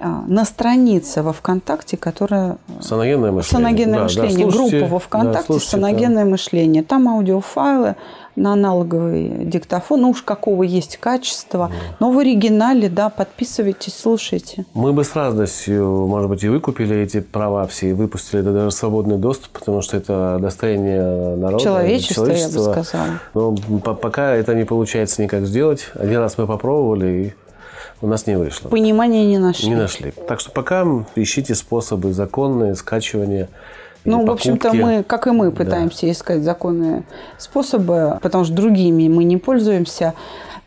[0.00, 2.58] на странице во ВКонтакте, которая...
[2.80, 3.66] Саногенное мышление.
[3.66, 4.46] Саногенное да, мышление.
[4.46, 6.30] Да, Группа во ВКонтакте да, слушайте, «Саногенное да.
[6.30, 6.82] мышление».
[6.82, 7.96] Там аудиофайлы
[8.38, 10.02] на аналоговый диктофон.
[10.02, 11.68] Ну уж какого есть качества.
[11.68, 11.96] Да.
[12.00, 14.64] Но в оригинале, да, подписывайтесь, слушайте.
[14.74, 18.70] Мы бы с радостью, может быть, и выкупили эти права все и выпустили это даже
[18.70, 21.62] свободный доступ, потому что это достояние народа.
[21.62, 22.60] Человечества, человечества.
[22.60, 23.08] я бы сказала.
[23.34, 23.56] Но
[23.94, 25.88] пока это не получается никак сделать.
[25.94, 27.47] Один раз мы попробовали и
[28.00, 28.68] у нас не вышло.
[28.68, 29.68] Понимания не нашли.
[29.68, 30.12] Не нашли.
[30.26, 33.48] Так что пока ищите способы законные скачивания.
[34.04, 36.12] Ну, в общем-то, мы, как и мы, пытаемся да.
[36.12, 37.02] искать законные
[37.36, 40.14] способы, потому что другими мы не пользуемся,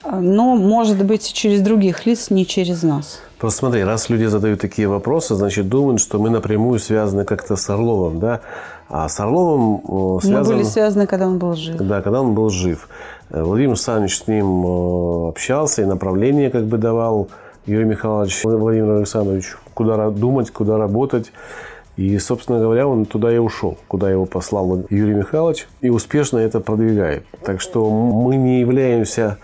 [0.05, 3.19] но, может быть, через других лиц, не через нас.
[3.39, 7.69] Просто смотри, раз люди задают такие вопросы, значит, думают, что мы напрямую связаны как-то с
[7.69, 8.41] Орловым, да?
[8.89, 10.49] А с Орловым связаны...
[10.49, 11.77] Мы были связаны, когда он был жив.
[11.77, 12.87] Да, когда он был жив.
[13.31, 17.29] Э, Владимир Александрович с ним э, общался и направление как бы давал
[17.65, 21.31] Юрий Михайлович Владимир Александрович, куда думать, куда работать.
[21.97, 26.59] И, собственно говоря, он туда и ушел, куда его послал Юрий Михайлович, и успешно это
[26.59, 27.25] продвигает.
[27.43, 29.37] Так что мы не являемся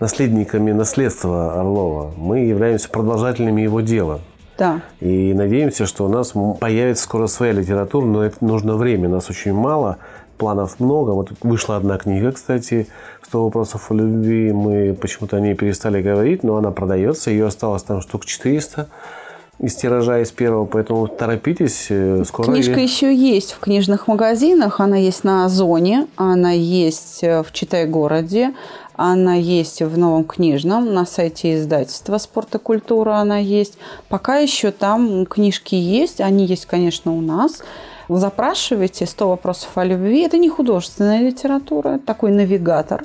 [0.00, 4.20] наследниками наследства Орлова, мы являемся продолжателями его дела.
[4.56, 4.80] Да.
[5.00, 9.52] И надеемся, что у нас появится скоро своя литература, но это нужно время, нас очень
[9.52, 9.98] мало,
[10.38, 11.10] планов много.
[11.10, 12.88] Вот вышла одна книга, кстати,
[13.28, 14.52] 100 вопросов о любви.
[14.52, 17.30] Мы почему-то о ней перестали говорить, но она продается.
[17.30, 18.88] Ее осталось там штук 400
[19.58, 22.46] из тиража из первого, поэтому торопитесь, э, скоро...
[22.46, 28.54] Книжка еще есть в книжных магазинах, она есть на Озоне, она есть э, в Читай-городе,
[28.94, 33.78] она есть в Новом книжном, на сайте издательства «Спорт и культура» она есть.
[34.08, 37.62] Пока еще там книжки есть, они есть, конечно, у нас.
[38.08, 40.22] Запрашивайте 100 вопросов о любви.
[40.22, 43.04] Это не художественная литература, такой навигатор,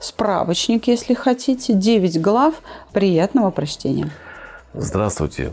[0.00, 2.54] справочник, если хотите, 9 глав.
[2.92, 4.10] Приятного прочтения.
[4.74, 5.52] Здравствуйте.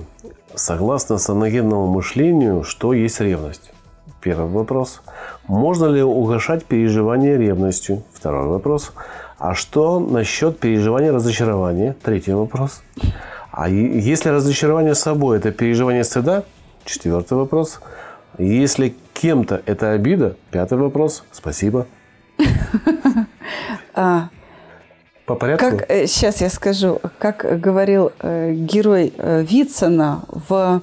[0.55, 3.71] Согласно саногенному мышлению, что есть ревность?
[4.19, 5.01] Первый вопрос.
[5.47, 8.03] Можно ли угошать переживание ревностью?
[8.13, 8.93] Второй вопрос.
[9.37, 11.95] А что насчет переживания разочарования?
[12.03, 12.81] Третий вопрос.
[13.51, 16.43] А если разочарование собой– это переживание стыда?
[16.85, 17.79] Четвертый вопрос.
[18.37, 21.23] Если кем-то это обида, пятый вопрос.
[21.31, 21.87] Спасибо.
[23.93, 24.29] А,
[25.25, 25.79] По порядку?
[25.79, 30.81] Как, сейчас э, я скажу, как говорил э, герой э, Вицина в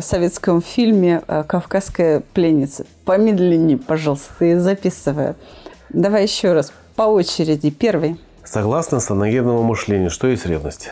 [0.00, 2.84] советском фильме «Кавказская пленница».
[3.06, 5.34] Помедленнее, пожалуйста, и записывая.
[5.88, 7.70] Давай еще раз, по очереди.
[7.70, 8.20] Первый.
[8.44, 10.90] Согласно саногенному мышлению, что есть ревность?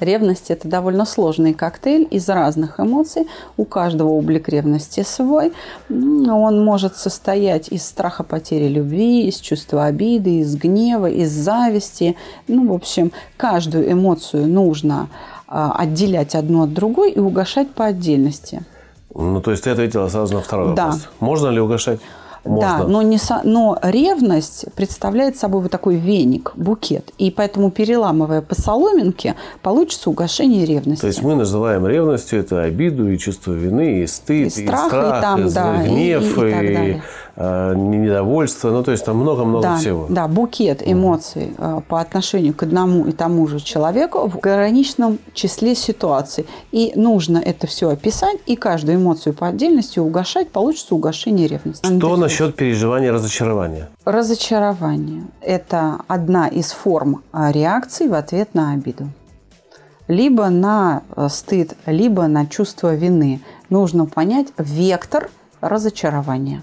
[0.00, 3.26] Ревность– это довольно сложный коктейль из разных эмоций.
[3.56, 5.52] У каждого облик ревности свой.
[5.88, 12.16] Он может состоять из страха потери любви, из чувства обиды, из гнева, из зависти.
[12.48, 15.08] Ну, в общем, каждую эмоцию нужно
[15.48, 18.62] а, отделять одну от другой и угошать по отдельности.
[19.14, 20.86] Ну, то есть ты ответила сразу на второй да.
[20.86, 21.08] вопрос.
[21.20, 22.00] Можно ли угошать?
[22.46, 22.78] Можно.
[22.78, 27.12] Да, но, не со- но ревность представляет собой вот такой веник, букет.
[27.18, 31.00] И поэтому, переламывая по соломинке, получится угошение ревности.
[31.02, 35.20] То есть мы называем ревностью это обиду и чувство вины, и стыд, И страх, и
[35.20, 36.96] там, и да, и- гнев, и- и так далее.
[36.96, 37.00] э,
[37.36, 38.70] недовольство.
[38.70, 40.06] Ну, то есть там много-много да, всего.
[40.08, 45.74] да, букет эмоций э, по отношению к одному и тому же человеку в ограниченном числе
[45.74, 46.46] ситуаций.
[46.72, 51.84] И нужно это все описать, и каждую эмоцию по отдельности угошать, получится угошение ревности.
[51.84, 53.88] Что Андрей, насчет переживания разочарования?
[54.04, 59.08] Разочарование– это одна из форм а, реакции в ответ на обиду.
[60.08, 63.40] Либо на э, стыд, либо на чувство вины.
[63.68, 65.28] Нужно понять вектор
[65.60, 66.62] разочарования.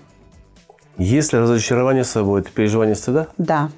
[0.97, 3.27] Если разочарование собой, это переживание стыда?
[3.37, 3.69] Да,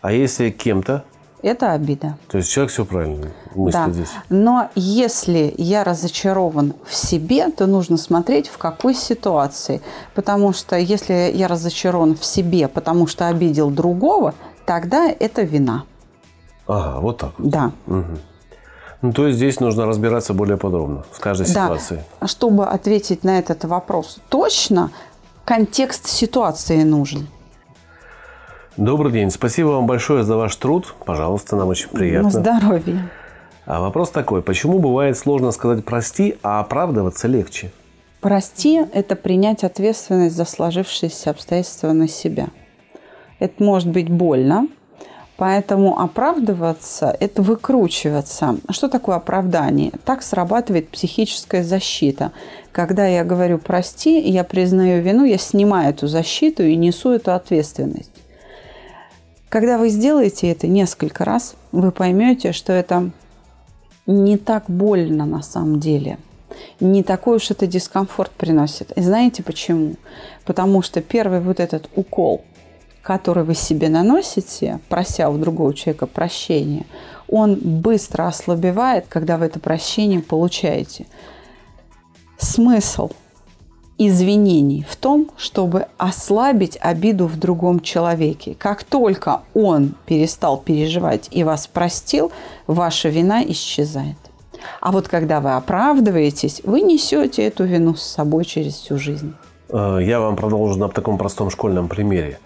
[0.00, 1.04] А если кем-то?
[1.42, 2.16] это обида.
[2.28, 3.90] То есть человек все правильно мыслит Да.
[3.90, 4.08] здесь.
[4.30, 9.82] Но если я разочарован в себе, то нужно смотреть, в какой ситуации.
[10.14, 15.84] Потому что если я разочарован в себе, потому что обидел другого, тогда это вина.
[16.66, 17.32] Ага, вот так.
[17.38, 17.48] вот.
[17.50, 17.72] Да.
[19.02, 22.02] Ну, то есть здесь нужно разбираться более подробно в каждой ситуации.
[22.20, 22.26] Да.
[22.26, 24.90] Чтобы ответить на этот вопрос точно,
[25.44, 27.28] контекст ситуации нужен.
[28.76, 29.30] Добрый день.
[29.30, 30.94] Спасибо вам большое за ваш труд.
[31.04, 32.30] Пожалуйста, нам очень На приятно.
[32.30, 33.08] здоровье.
[33.66, 34.42] А вопрос такой.
[34.42, 37.70] Почему бывает сложно сказать «прости», а оправдываться легче?
[38.20, 42.48] Прости– это принять ответственность за сложившиеся обстоятельства на себя.
[43.38, 44.66] Это может быть больно,
[45.36, 48.56] поэтому оправдываться– это выкручиваться.
[48.70, 49.92] Что такое оправдание?
[50.04, 52.32] Так срабатывает психическая защита.
[52.72, 58.10] Когда я говорю «прости», я признаю вину, я снимаю эту защиту и несу эту ответственность.
[59.48, 63.10] Когда вы сделаете это несколько раз, вы поймете, что это
[64.06, 66.18] не так больно на самом деле.
[66.80, 68.92] Не такой уж это дискомфорт приносит.
[68.92, 69.94] И знаете почему?
[70.44, 72.44] Потому что первый вот этот укол,
[73.04, 76.86] который вы себе наносите, прося у другого человека прощения,
[77.28, 81.06] он быстро ослабевает, когда вы это прощение получаете.
[82.38, 83.10] Смысл
[83.98, 88.56] извинений в том, чтобы ослабить обиду в другом человеке.
[88.58, 92.32] Как только он перестал переживать и вас простил,
[92.66, 94.16] ваша вина исчезает.
[94.80, 99.34] А вот когда вы оправдываетесь, вы несете эту вину с собой через всю жизнь.
[99.68, 102.38] Э, Я вам продолжу на таком простом школьном примере.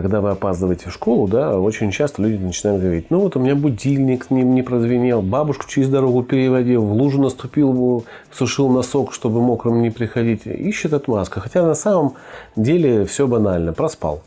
[0.00, 3.56] Когда вы опаздываете в школу, да, очень часто люди начинают говорить, ну вот у меня
[3.56, 9.82] будильник не, не прозвенел, бабушку через дорогу переводил, в лужу наступил, сушил носок, чтобы мокрым
[9.82, 10.46] не приходить.
[10.46, 11.40] Ищет отмазка.
[11.40, 12.14] Хотя на самом
[12.54, 13.72] деле все банально.
[13.72, 14.22] Проспал.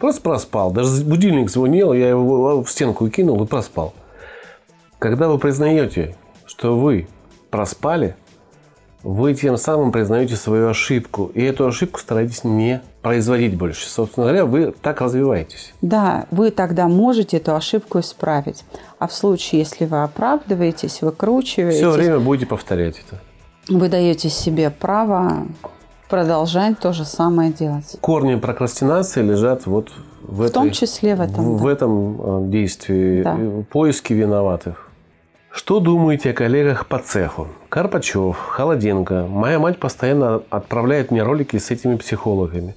[0.00, 0.72] Просто проспал.
[0.72, 3.94] Даже будильник звонил, я его в стенку кинул и проспал.
[4.98, 7.06] Когда вы признаете, что вы
[7.50, 8.16] проспали,
[9.02, 11.30] вы тем самым признаете свою ошибку.
[11.34, 13.88] И эту ошибку стараетесь не производить больше.
[13.88, 15.72] Собственно говоря, вы так развиваетесь.
[15.80, 18.64] Да, вы тогда можете эту ошибку исправить.
[18.98, 23.20] А в случае, если вы оправдываетесь, выкручиваетесь, Все время будете повторять это.
[23.74, 25.46] вы даете себе право
[26.08, 27.96] продолжать то же самое делать.
[28.00, 29.90] Корни прокрастинации лежат вот
[30.22, 31.56] в, В том этой- числе в этом.
[31.56, 31.72] в да.
[31.72, 33.38] этом э, действии Да.
[33.70, 34.88] поиски виноватых.
[35.52, 37.48] Что думаете о коллегах по цеху?
[37.68, 39.26] Карпачев, Холоденко.
[39.28, 42.76] Моя мать постоянно отправляет мне ролики с этими психологами.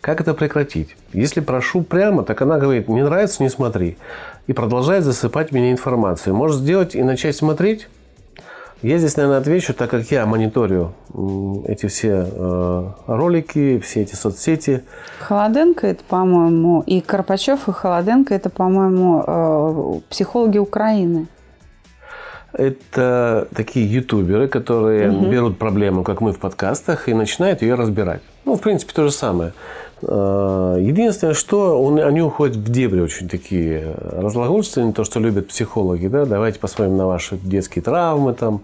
[0.00, 0.96] Как это прекратить?
[1.12, 3.98] Если прошу прямо, так она говорит, не нравится, не смотри.
[4.46, 6.34] И продолжает засыпать меня информацией.
[6.34, 7.88] Может сделать и начать смотреть?
[8.80, 10.94] Я здесь, наверное, отвечу, так как я мониторю
[11.66, 14.82] эти все э, ролики, все эти соцсети.
[15.20, 21.26] Холоденко это, по-моему, и Карпачев, и Холоденко это, по-моему, э, психологи Украины.
[22.56, 28.20] Это такие ютуберы, которые берут проблему, как мы в подкастах, и начинают ее разбирать.
[28.44, 29.52] Ну, в принципе, то же самое.
[30.02, 36.06] Э, Единственное, что он- они уходят в дебри очень такие разлагольственные, то, что любят психологи.
[36.06, 36.26] Да?
[36.26, 38.34] Давайте посмотрим на ваши детские травмы.
[38.34, 38.60] Там.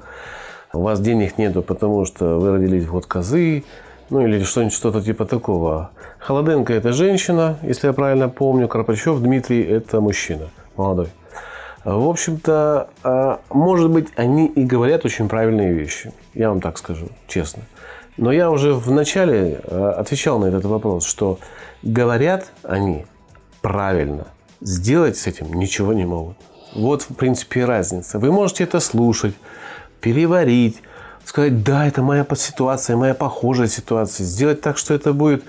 [0.72, 3.64] У вас денег нету, потому что вы родились в год козы.
[4.10, 5.90] Ну, или что-нибудь, что-то типа такого.
[6.18, 8.68] Холоденко– это женщина, если я правильно помню.
[8.68, 11.08] Карпачев Дмитрий– это мужчина молодой.
[11.84, 16.12] В общем-то, а, может быть, они и говорят очень правильные вещи.
[16.34, 17.62] Я вам так скажу, честно.
[18.18, 21.38] Но я уже в начале а, отвечал на этот вопрос, что
[21.82, 23.06] говорят они
[23.62, 24.26] правильно.
[24.60, 26.36] Сделать с этим ничего не могут.
[26.74, 28.18] Вот, в принципе, и разница.
[28.18, 29.34] Вы можете это слушать,
[30.02, 30.82] переварить,
[31.24, 34.24] сказать, да, это моя ситуация, моя похожая ситуация.
[34.24, 35.44] Сделать так, что это будет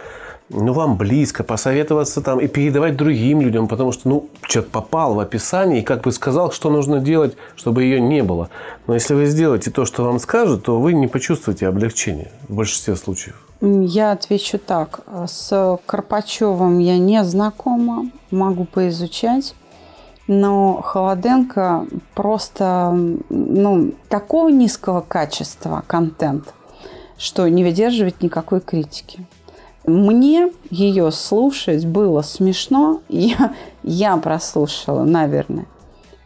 [0.54, 5.20] ну, вам близко, посоветоваться там и передавать другим людям, потому что, ну, человек попал в
[5.20, 8.50] описание и как бы сказал, что нужно делать, чтобы ее не было.
[8.88, 12.96] Но если вы сделаете то, что вам скажут, то вы не почувствуете облегчения в большинстве
[12.96, 13.48] случаев.
[13.62, 15.02] Я отвечу так.
[15.28, 19.56] С Карпачевым я не знакома, могу поизучать.
[20.28, 22.92] Но Холоденко просто
[23.30, 26.54] ну, такого низкого качества контент,
[27.18, 29.26] что не выдерживает никакой критики.
[29.86, 33.02] Мне ее слушать было смешно.
[33.10, 33.54] Я,
[33.84, 35.66] я прослушала, наверное,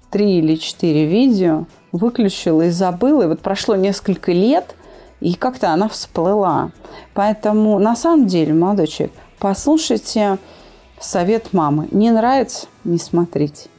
[0.10, 3.24] три или четыре видео, выключила и забыла.
[3.24, 4.76] И вот прошло несколько лет,
[5.22, 6.72] и как-то она всплыла.
[7.14, 10.38] Поэтому, на самом деле, молодой человек, послушайте
[11.00, 11.88] совет мамы.
[11.92, 13.70] Не нравится– не смотрите.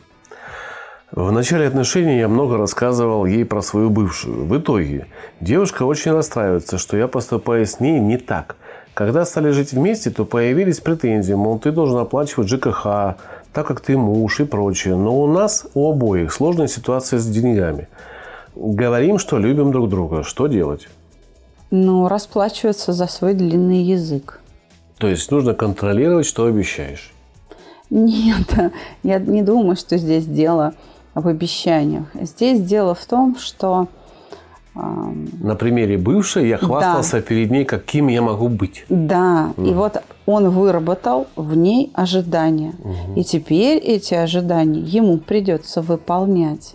[1.12, 4.45] В начале отношений я много рассказывал ей про свою бывшую.
[4.45, 5.07] В итоге
[5.41, 8.57] девушка очень расстраивается, что я поступаю с ней не так.
[8.97, 13.18] Когда стали жить вместе, то появились претензии, мол, ты должен оплачивать ЖКХ,
[13.53, 14.97] так как ты муж и прочее.
[14.97, 17.88] Но у нас у обоих сложная ситуация с деньгами.
[18.55, 20.22] Говорим, что любим друг друга.
[20.22, 20.88] Что делать?
[21.70, 24.40] Ну, расплачиваться за свой длинный язык.
[24.97, 27.12] То есть нужно контролировать, что обещаешь?
[27.90, 28.49] Нет,
[29.03, 30.72] я не думаю, что здесь дело
[31.12, 32.07] в обещаниях.
[32.14, 33.88] Здесь дело в том, что...
[34.77, 37.22] На примере бывшей я хвастался да.
[37.22, 38.85] перед ней, каким я могу быть.
[38.91, 39.70] Да, mm.
[39.70, 42.74] и вот он выработал в ней ожидания.
[42.83, 43.20] Угу.
[43.20, 46.74] И теперь эти ожидания ему придется выполнять.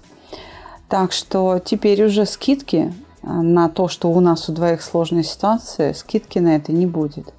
[0.87, 5.93] Так что теперь уже скидки а, на то, что у нас у двоих сложная ситуация,
[5.93, 7.33] скидки на это не будет.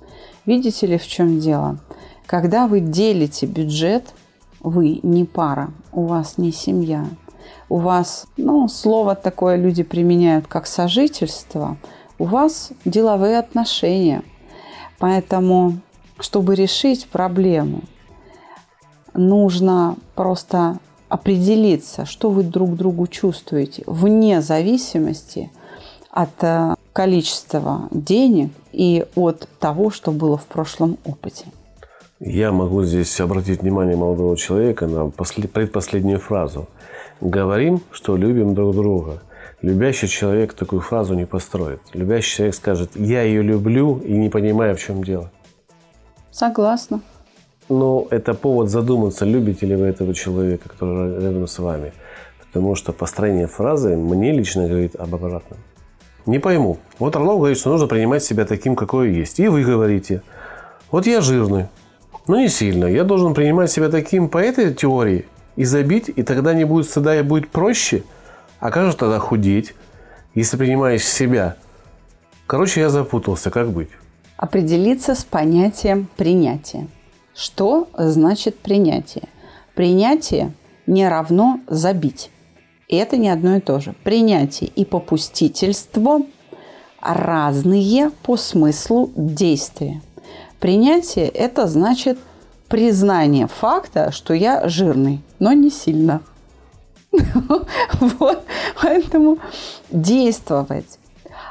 [0.46, 1.78] Видите ли, в чем дело?
[2.26, 4.14] Когда вы делите бюджет,
[4.60, 7.06] вы не пара, у вас не семья.
[7.72, 11.78] У вас, ну, слово такое люди применяют как сожительство.
[12.18, 14.22] У вас деловые отношения.
[14.98, 15.78] Поэтому,
[16.18, 17.80] чтобы решить проблему,
[19.14, 25.50] нужно просто определиться, что вы друг другу чувствуете, вне зависимости
[26.10, 31.46] от э, количества денег и от того, что было в прошлом опыте.
[32.20, 36.68] Я могу здесь обратить внимание молодого человека на предпоследнюю фразу.
[37.22, 39.22] Говорим, что любим друг друга.
[39.60, 41.80] Любящий человек такую фразу не построит.
[41.92, 45.30] Любящий человек скажет, я ее люблю и не понимаю, в чем дело.
[46.32, 47.00] Согласна.
[47.68, 51.92] Но это повод задуматься, любите ли вы этого человека, который рядом с вами.
[52.44, 55.60] Потому что построение фразы мне лично говорит об обратном.
[56.26, 56.78] Не пойму.
[56.98, 59.38] Вот Орлов говорит, что нужно принимать себя таким, какой есть.
[59.38, 60.22] И вы говорите,
[60.90, 61.66] вот я жирный,
[62.26, 62.86] но не сильно.
[62.86, 65.26] Я должен принимать себя таким по этой теории
[65.56, 68.04] и забить, и тогда не будет стыда и будет проще.
[68.60, 69.74] А как же тогда худеть,
[70.34, 71.56] если принимаешь себя?
[72.46, 73.50] Короче, я запутался.
[73.50, 73.88] Как быть?
[74.36, 76.88] Определиться с понятием принятия.
[77.34, 79.28] Что значит принятие?
[79.74, 80.52] Принятие
[80.86, 82.30] не равно забить.
[82.88, 83.94] И это не одно и то же.
[84.04, 86.20] Принятие и попустительство
[87.00, 90.02] разные по смыслу действия.
[90.60, 92.18] Принятие– это значит
[92.72, 96.22] признание факта, что я жирный, но не сильно.
[98.00, 98.44] Вот.
[98.80, 99.36] Поэтому
[99.90, 100.98] действовать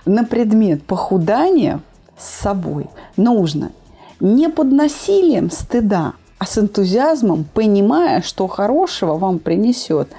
[0.04, 1.80] на предмет похудания
[2.18, 3.72] с собой нужно
[4.20, 10.10] не под насилием стыда, а с энтузиазмом, понимая, что хорошего вам принесет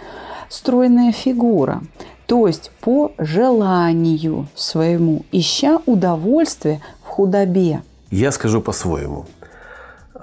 [0.49, 1.83] стройная фигура.
[2.27, 7.83] То есть по желанию своему, ища удовольствие в худобе.
[8.13, 9.27] Я скажу по-своему.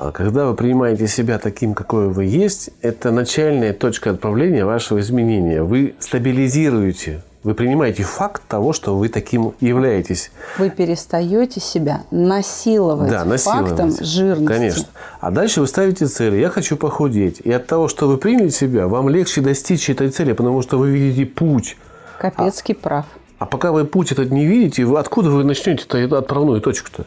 [0.01, 5.61] А когда вы принимаете себя таким, какой вы есть, это начальная точка отправления вашего изменения.
[5.61, 10.31] Вы стабилизируете, вы принимаете факт того, что вы таким являетесь.
[10.57, 13.67] Вы перестаете себя насиловать, да, насиловать.
[13.71, 14.47] фактом жирности.
[14.47, 14.85] Конечно.
[15.19, 16.37] А дальше вы ставите цели.
[16.37, 17.41] Я хочу похудеть.
[17.41, 20.91] И от того, что вы приняли себя, вам легче достичь этой цели, потому что вы
[20.91, 21.75] видите путь.
[22.19, 23.05] Капецкий а, прав.
[23.37, 27.03] А пока вы путь этот не видите, вы, откуда вы начнете эту отправную точку-то?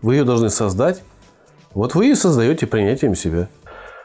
[0.00, 1.02] Вы ее должны создать.
[1.74, 3.48] Вот вы и создаете принятием себя.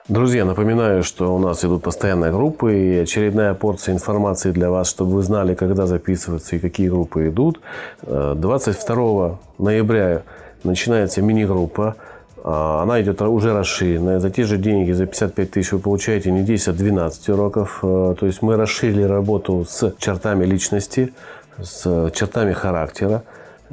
[0.07, 5.11] Друзья, напоминаю, что у нас идут постоянные группы и очередная порция информации для вас, чтобы
[5.15, 7.59] вы знали, когда записываться и какие группы идут.
[8.03, 10.21] 22 э, ноября
[10.63, 11.97] начинается мини-группа.
[12.37, 14.21] Э, она идет уже расширенная.
[14.21, 17.79] За те же деньги, за 55 тысяч вы получаете не 10, а 12 уроков.
[17.83, 21.13] Э, то есть мы расширили работу с чертами личности,
[21.61, 23.23] с чертами характера.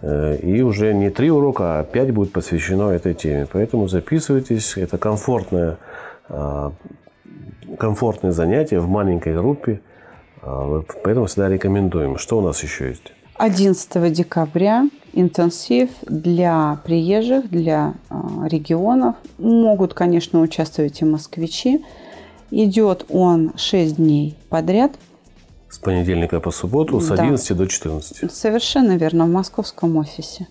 [0.03, 3.47] Э, и уже не три урока, а пять будет посвящено этой теме.
[3.51, 4.77] Поэтому записывайтесь.
[4.77, 5.79] Это комфортное,
[6.29, 6.73] а,
[7.79, 9.81] комфортное занятие в маленькой группе.
[10.43, 12.19] А, поэтому всегда рекомендуем.
[12.19, 13.13] Что у нас еще есть?
[13.37, 18.15] 11 декабря интенсив для приезжих, для э,
[18.49, 19.17] регионов.
[19.39, 21.85] Могут, конечно, участвовать и москвичи.
[22.51, 24.93] Идет он 6 дней подряд.
[25.75, 27.15] С понедельника по субботу с Да.
[27.15, 28.33] 11 до 14.
[28.33, 30.47] Совершенно верно, в московском офисе.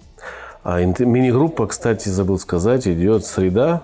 [0.65, 3.83] А мини-группа, кстати, забыл сказать, идет среда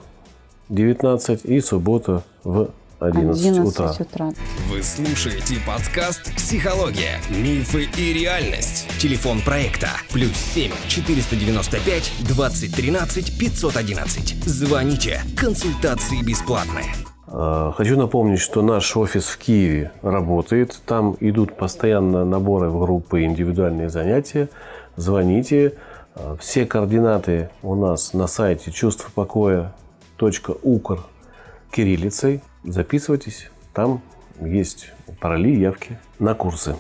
[0.68, 3.92] 19 и суббота в 11, 11 утра.
[3.98, 4.34] утра.
[4.70, 7.22] Вы слушаете подкаст «Психология.
[7.30, 8.90] Мифы и реальность».
[9.00, 14.44] Телефон проекта «Плюс 7 495 2013 511».
[14.46, 15.22] Звоните.
[15.38, 16.94] Консультации бесплатные.
[17.32, 20.82] А, Хочу напомнить, что наш офис в Киеве работает.
[20.86, 24.50] Там идут постоянно наборы в группы, индивидуальные занятия.
[24.96, 25.74] Звоните.
[26.16, 29.74] А, Все координаты у нас на сайте чувство покоя
[30.20, 31.00] .укр
[31.72, 32.42] кириллицей.
[32.64, 33.50] Записывайтесь.
[33.74, 34.02] Там
[34.42, 36.76] есть пароли, явки на курсы.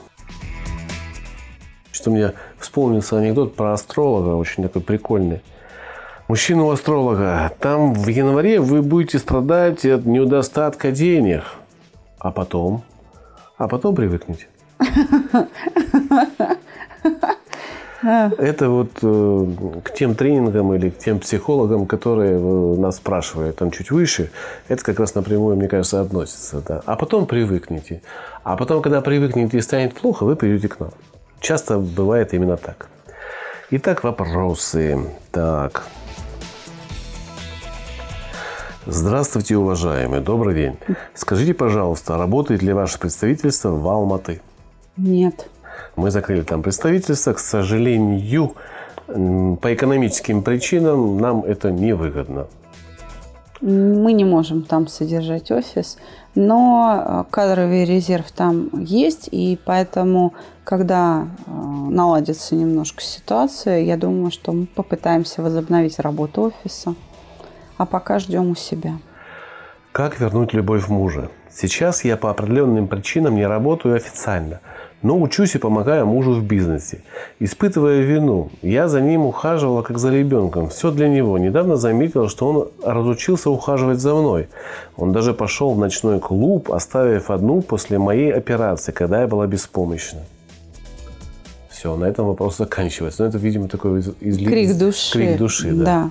[1.91, 5.41] Что мне вспомнился анекдот про астролога, очень такой прикольный.
[6.29, 7.51] Мужчина у астролога.
[7.59, 11.41] Там в январе вы будете страдать от недостатка денег.
[12.19, 12.83] А потом?
[13.57, 14.45] А потом привыкнете.
[18.03, 19.45] Это вот э,
[19.83, 24.29] к тем тренингам или к тем психологам, которые э, нас спрашивают там чуть выше,
[24.67, 26.61] это как раз напрямую, мне кажется, относится.
[26.61, 26.83] Да.
[26.85, 28.03] А потом привыкнете.
[28.43, 30.91] А потом, когда привыкнете и станет плохо, вы придете к нам.
[31.39, 32.87] Часто бывает именно так.
[33.71, 34.99] Итак, вопросы.
[35.31, 35.87] Так.
[38.91, 40.19] Здравствуйте, уважаемые.
[40.19, 40.77] Добрый день.
[41.13, 44.41] Скажите, пожалуйста, работает ли ваше представительство в Алматы?
[44.97, 45.47] Нет.
[45.95, 47.33] Мы закрыли там представительство.
[47.33, 48.53] К сожалению,
[49.05, 52.47] по экономическим причинам нам это невыгодно.
[53.61, 55.97] Мы не можем там содержать офис,
[56.33, 60.33] но э, кадровый резерв там есть, и поэтому,
[60.63, 66.95] когда э, наладится немножко ситуация, я думаю, что мы попытаемся возобновить работу офиса,
[67.79, 68.97] а пока ждем у себя.
[69.91, 71.29] Как вернуть любовь мужа?
[71.49, 74.59] Сейчас я по определенным причинам не работаю официально,
[75.01, 77.01] но учусь и помогаю мужу в бизнесе.
[77.39, 80.67] Испытывая вину, я за ним ухаживала как за ребенком.
[80.69, 81.37] Все для него.
[81.37, 84.49] Недавно заметила, что он разучился ухаживать за мной.
[84.97, 90.19] Он даже пошел в ночной клуб, оставив одну после моей операции, когда я была беспомощна.
[91.69, 93.23] Все, на этом вопрос заканчивается.
[93.23, 95.13] Но это, видимо, такой из- изли- Крик души.
[95.13, 95.83] Крик души, да.
[95.85, 96.09] да.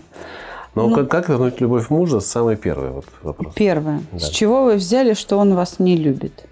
[0.75, 2.21] Но как, как вернуть любовь мужа?
[2.21, 3.55] Самый первый вот вопрос.
[3.55, 4.03] Первое.
[4.13, 4.19] Да.
[4.19, 6.47] С чего вы взяли, что он вас не любит?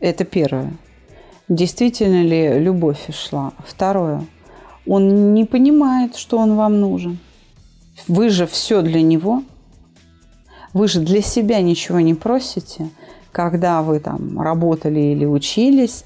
[0.00, 0.74] Это первое.
[1.48, 3.52] Действительно ли любовь шла?
[3.66, 4.24] Второе.
[4.86, 7.18] Он не понимает, что он вам нужен.
[8.08, 9.42] Вы же все для него.
[10.72, 12.88] Вы же для себя ничего не просите.
[13.30, 16.04] Когда вы там работали или учились,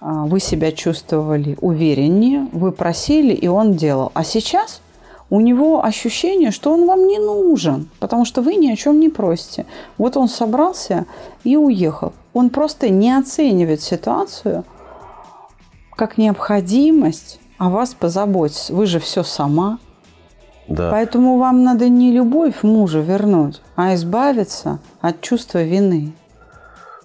[0.00, 4.10] а, вы себя чувствовали увереннее, вы просили, и он делал.
[4.14, 4.81] А сейчас
[5.32, 9.08] у него ощущение, что он вам не нужен, потому что вы ни о чем не
[9.08, 9.64] просите.
[9.96, 11.06] Вот он собрался
[11.42, 12.12] и уехал.
[12.34, 14.64] Он просто не оценивает ситуацию
[15.96, 18.74] как необходимость о вас позаботиться.
[18.74, 19.78] Вы же все сама.
[20.68, 20.90] Да.
[20.90, 26.12] Поэтому вам надо не любовь мужа вернуть, а избавиться от чувства вины.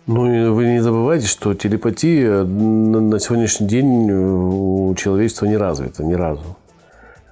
[0.06, 6.04] Ну, и вы не забывайте, что телепатия на на сегодняшний день у человечества не развита
[6.04, 6.58] ни разу.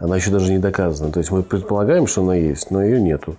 [0.06, 1.12] Она еще даже не доказана.
[1.12, 3.36] То есть мы предполагаем, что она есть, но ее нету.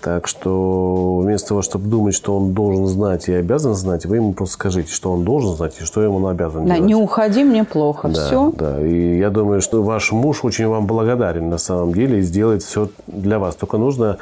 [0.00, 4.34] Так что вместо того, чтобы думать, что он должен знать и обязан знать, вы ему
[4.34, 6.86] просто скажите, что он должен знать и что ему он обязан Да, делать.
[6.88, 8.08] не уходи, мне плохо.
[8.08, 8.52] Да, все.
[8.54, 8.86] да.
[8.86, 12.90] И я думаю, что ваш муж очень вам благодарен на самом деле и сделает все
[13.06, 13.54] для вас.
[13.56, 14.18] Только нужно,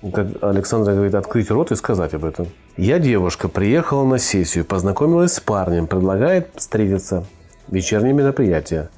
[0.00, 2.46] как Александра говорит, открыть рот и сказать об этом.
[2.78, 7.24] Я девушка, приехала на сессию, познакомилась с парнем, предлагает встретиться.
[7.68, 8.88] Вечернее мероприятие.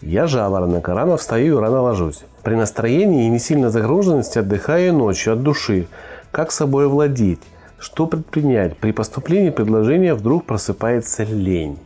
[0.00, 2.22] Я жаворонок, рано встаю и рано ложусь.
[2.44, 5.88] При настроении и не сильно загруженности отдыхаю ночью от души.
[6.30, 7.40] Как собой владеть?
[7.78, 8.76] Что предпринять?
[8.76, 11.78] При поступлении предложения вдруг просыпается лень.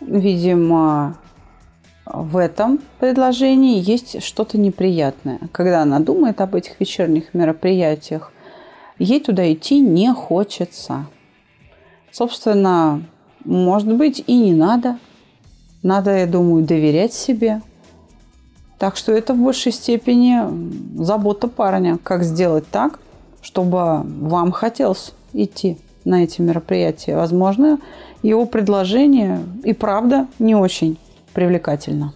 [0.00, 1.16] Видимо,
[2.06, 5.40] в этом предложении есть что-то неприятное.
[5.52, 8.32] Когда она думает об этих вечерних мероприятиях,
[8.98, 11.06] ей туда идти не хочется.
[12.10, 13.02] Собственно,
[13.44, 14.98] может быть, и не надо.
[15.82, 17.60] Надо, я думаю, доверять себе.
[18.78, 20.40] Так что это в большей степени
[21.02, 21.98] забота парня.
[22.02, 22.98] Как сделать так,
[23.40, 27.16] чтобы вам хотелось идти на эти мероприятия.
[27.16, 27.78] Возможно,
[28.22, 30.98] его предложение и правда не очень
[31.32, 32.14] привлекательно.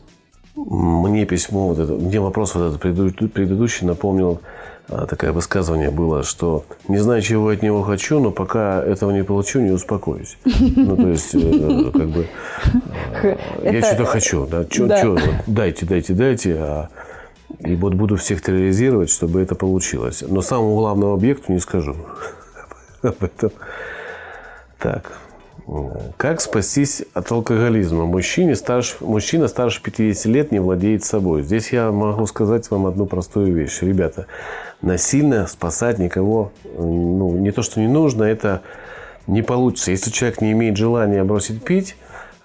[0.57, 4.41] Мне письмо, вот это, мне вопрос вот этот предыдущий напомнил
[4.89, 9.25] а, такое высказывание было, что не знаю, чего от него хочу, но пока этого не
[9.25, 10.39] получу, не успокоюсь.
[10.45, 12.27] Ну, то есть, э, как бы,
[13.63, 14.99] я что-то хочу, да, что, Да.
[14.99, 16.89] что, дайте, дайте, дайте, а
[17.61, 20.23] и вот буду всех терроризировать, чтобы это получилось.
[20.27, 21.97] Но самому главному объекту не скажу
[23.03, 23.51] об этом.
[24.79, 25.13] Так.
[26.17, 28.05] Как спастись от алкоголизма?
[28.05, 31.43] Мужчине старше, мужчина старше 50 лет не владеет собой.
[31.43, 33.79] Здесь я могу сказать вам одну простую вещь.
[33.81, 34.27] Ребята,
[34.81, 38.63] насильно спасать никого, ну, не то, что не нужно, это
[39.27, 39.91] не получится.
[39.91, 41.97] Если человек не имеет желания бросить пить,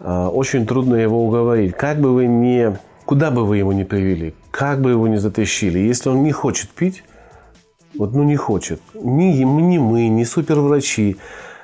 [0.04, 1.76] очень трудно его уговорить.
[1.76, 2.76] Как бы вы ни,
[3.06, 6.70] куда бы вы его ни привели, как бы его ни затащили, если он не хочет
[6.70, 7.04] пить,
[7.98, 8.82] вот, ну, не хочет.
[8.94, 11.18] Ни, ни мы, ни суперврачи.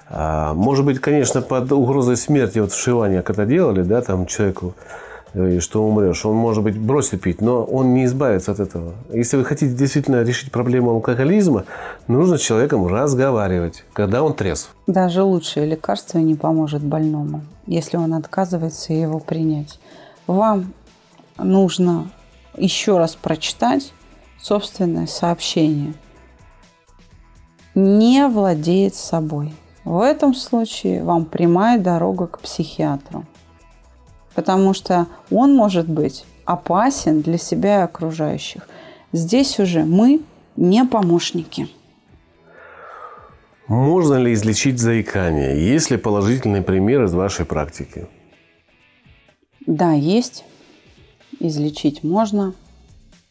[0.09, 4.75] А, может быть, конечно, под угрозой смерти, вот вшивание когда делали, да, там человеку,
[5.33, 8.93] говорили, что умрешь, он, может быть, бросит пить, но он не избавится от этого.
[9.11, 11.65] Если вы хотите действительно решить проблему алкоголизма,
[12.07, 14.75] нужно с человеком разговаривать, когда он трезв.
[14.87, 19.79] Даже лучшее лекарство не поможет больному, если он отказывается его принять.
[20.27, 20.73] Вам
[21.37, 22.09] нужно
[22.55, 23.93] еще раз прочитать
[24.41, 25.93] собственное сообщение.
[27.75, 29.53] Не владеет собой.
[29.83, 33.25] В этом случае вам прямая дорога к психиатру.
[34.37, 38.67] Потому что он может быть опасен для себя и окружающих.
[39.11, 40.21] Здесь уже мы
[40.55, 41.67] не помощники.
[43.67, 45.67] Можно ли излечить заикание?
[45.67, 48.05] Есть ли положительный пример из вашей практики?
[49.65, 50.45] Да, есть.
[51.39, 52.53] Излечить можно.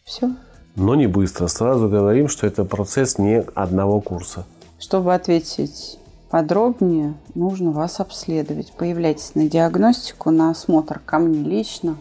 [0.03, 0.33] Все.
[0.75, 1.47] Но не быстро.
[1.47, 4.45] Сразу говорим, что это процесс не одного курса.
[4.81, 6.01] Чтобы ответить
[6.37, 8.71] подробнее, нужно вас обследовать.
[8.73, 11.97] Появляйтесь на диагностику, на осмотр ко мне лично.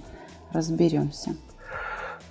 [0.52, 1.38] Разберемся.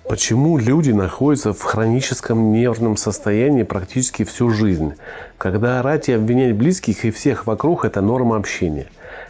[0.07, 4.93] Почему люди находятся в хроническом нервном состоянии практически всю жизнь?
[5.39, 8.85] Когда орать и обвинять близких и всех вокруг– это норма общения.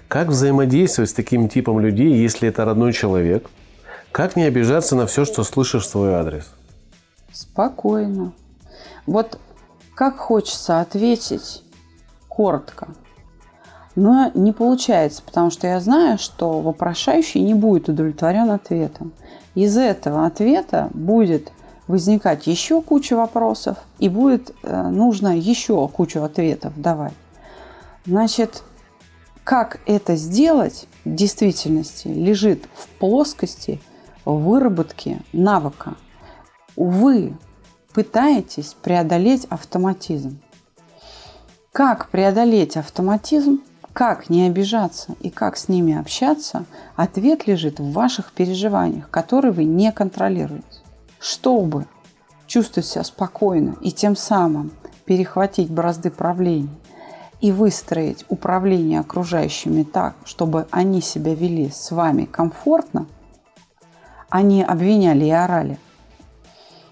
[0.10, 3.50] Как взаимодействовать с таким типом людей, если это родной человек?
[4.12, 6.52] Как не обижаться на все, что слышишь в свой адрес?
[7.32, 8.34] Спокойно.
[9.06, 9.40] Вот
[9.96, 11.64] как хочется ответить
[12.36, 12.90] коротко,
[13.96, 19.14] но не получается, потому что я знаю, что вопрошающий не будет удовлетворен ответом.
[19.56, 21.52] Из этого ответа будет
[21.88, 27.14] возникать еще куча вопросов, и будет э, нужно еще кучу ответов давать.
[28.06, 28.64] Значит,
[29.44, 33.80] как это сделать в действительности лежит в плоскости
[34.26, 35.96] выработки навыка.
[36.76, 37.38] Вы
[37.94, 40.40] пытаетесь преодолеть автоматизм.
[41.76, 43.62] Как преодолеть автоматизм,
[43.92, 46.64] как не обижаться и как с ними общаться,
[46.96, 50.64] ответ лежит в ваших переживаниях, которые вы не контролируете.
[51.20, 51.86] Чтобы
[52.48, 54.72] чувствовать себя спокойно и тем самым
[55.04, 56.70] перехватить бразды правления
[57.42, 63.06] и выстроить управление окружающими так, чтобы они себя вели с вами комфортно,
[64.30, 65.78] а не обвиняли и орали,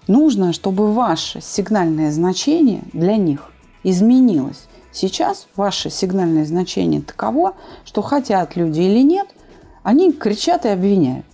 [0.08, 3.50] нужно, чтобы ваше сигнальное значение для них
[3.82, 4.66] изменилось.
[4.94, 9.26] Сейчас ваше сигнальное значение таково, что хотят люди или нет,
[9.82, 11.26] они кричат и обвиняют.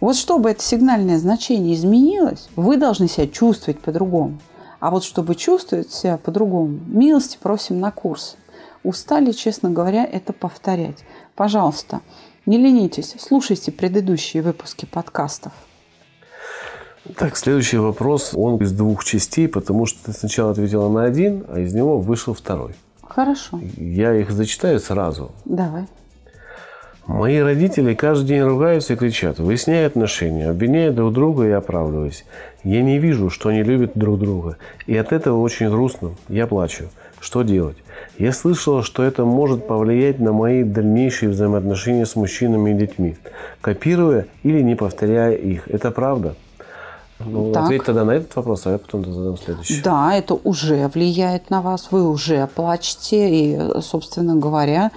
[0.00, 4.38] Вот чтобы это сигнальное значение изменилось, вы должны себя чувствовать по-другому.
[4.80, 8.36] А вот чтобы чувствовать себя по-другому, милости просим на курсы.
[8.84, 11.04] Устали, честно говоря, это повторять.
[11.34, 12.02] Пожалуйста,
[12.44, 15.52] не ленитесь, слушайте предыдущие выпуски подкастов.
[17.16, 21.58] Так, следующий вопрос, он из двух частей, потому что ты сначала ответила на один, а
[21.58, 22.74] из него вышел второй.
[23.02, 25.32] Хорошо, Я их зачитаю сразу.
[25.44, 25.86] давай.
[27.08, 32.24] Мои родители каждый день ругаются и кричат, выясняя отношения, обвиняя друг друга и оправдываясь.
[32.62, 34.56] Я не вижу, что они любят друг друга.
[34.86, 36.12] И от этого очень грустно.
[36.28, 36.84] Я плачу.
[37.18, 37.76] Что делать?
[38.18, 43.16] Я слышала, что это может повлиять на мои дальнейшие взаимоотношения с мужчинами и детьми,
[43.60, 45.66] копируя или не повторяя их.
[45.68, 46.36] Это правда?
[47.26, 47.64] Ну, Так.
[47.64, 49.82] ответь тогда на этот вопрос, а я потом задам следующий.
[49.82, 54.90] Да, это уже влияет на вас, вы уже плачете, и, собственно говоря,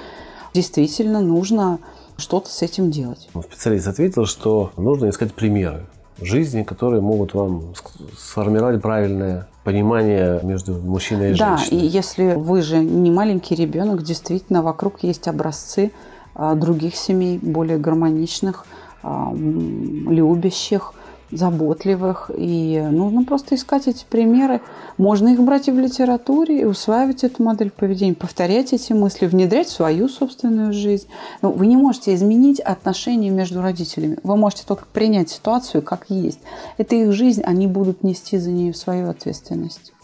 [0.53, 1.79] действительно нужно
[2.17, 3.27] что-то с этим делать.
[3.43, 5.85] Специалист ответил, что нужно искать примеры
[6.21, 7.73] жизни, которые могут вам
[8.17, 11.87] сформировать правильное понимание между мужчиной и Да, и женщиной.
[11.87, 15.91] если вы же не маленький ребенок, действительно вокруг есть образцы
[16.33, 18.65] а, других семей, более гармоничных,
[19.03, 20.93] а, любящих,
[21.37, 22.31] заботливых.
[22.35, 24.61] И нужно просто искать эти примеры.
[24.97, 29.67] Можно их брать и в литературе, и усваивать эту модель поведения, повторять эти мысли, внедрять
[29.67, 31.07] в свою собственную жизнь.
[31.41, 34.17] Но вы не можете изменить отношения между родителями.
[34.23, 36.39] Вы можете только принять ситуацию как есть.
[36.77, 39.94] Это их жизнь, они будут нести за нее свою ответственность.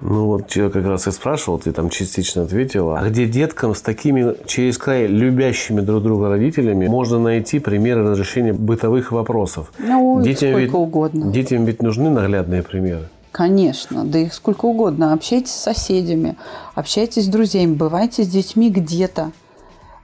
[0.00, 2.98] Ну вот я как раз и спрашивал, ты там частично ответила.
[2.98, 8.52] А где деткам с такими через край любящими друг друга родителями можно найти примеры разрешения
[8.52, 9.72] бытовых вопросов?
[9.78, 11.32] Ну, детям сколько ведь, угодно.
[11.32, 13.08] Детям ведь нужны наглядные примеры.
[13.32, 15.12] Конечно, да их сколько угодно.
[15.12, 16.36] Общайтесь с соседями,
[16.74, 19.32] общайтесь с друзьями, бывайте с детьми где-то.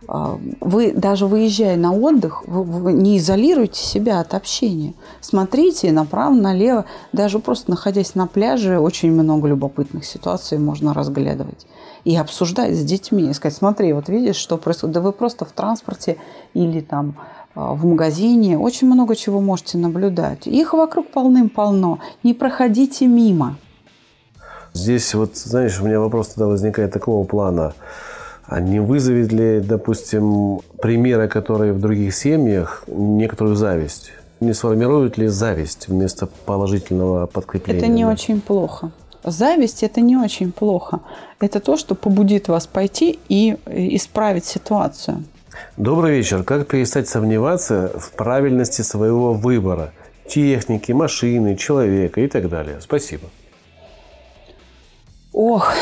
[0.09, 4.95] А, вы даже выезжая на отдых, вы не изолируйте себя от общения.
[5.21, 6.85] Смотрите направо, налево.
[7.13, 11.67] Даже просто находясь на пляже, очень много любопытных ситуаций можно разглядывать.
[12.05, 13.31] И обсуждать с детьми.
[13.31, 14.95] И сказать, смотри, вот видишь, что происходит.
[14.95, 16.17] Да вы просто в транспорте
[16.53, 17.15] или там
[17.55, 20.47] а, в магазине очень много чего можете наблюдать.
[20.47, 22.01] Их вокруг полным-полно.
[22.23, 23.57] Не проходите мимо.
[24.75, 27.75] Здесь вот, знаешь, у меня вопрос тогда возникает такого плана–
[28.53, 34.13] а не вызовет ли, допустим, примеры, которые в других семьях, некоторую зависть?
[34.41, 37.79] Не сформирует ли зависть вместо положительного подкрепления?
[37.79, 38.91] Это не очень плохо.
[39.25, 41.01] Зависть– это не очень плохо.
[41.41, 45.25] Это то, что побудит вас пойти и исправить ситуацию.
[45.79, 46.43] Добрый вечер.
[46.43, 49.93] Как перестать сомневаться в правильности своего выбора?
[50.29, 52.81] Техники, машины, человека и так далее.
[52.83, 53.29] Спасибо.
[55.33, 55.73] Ох,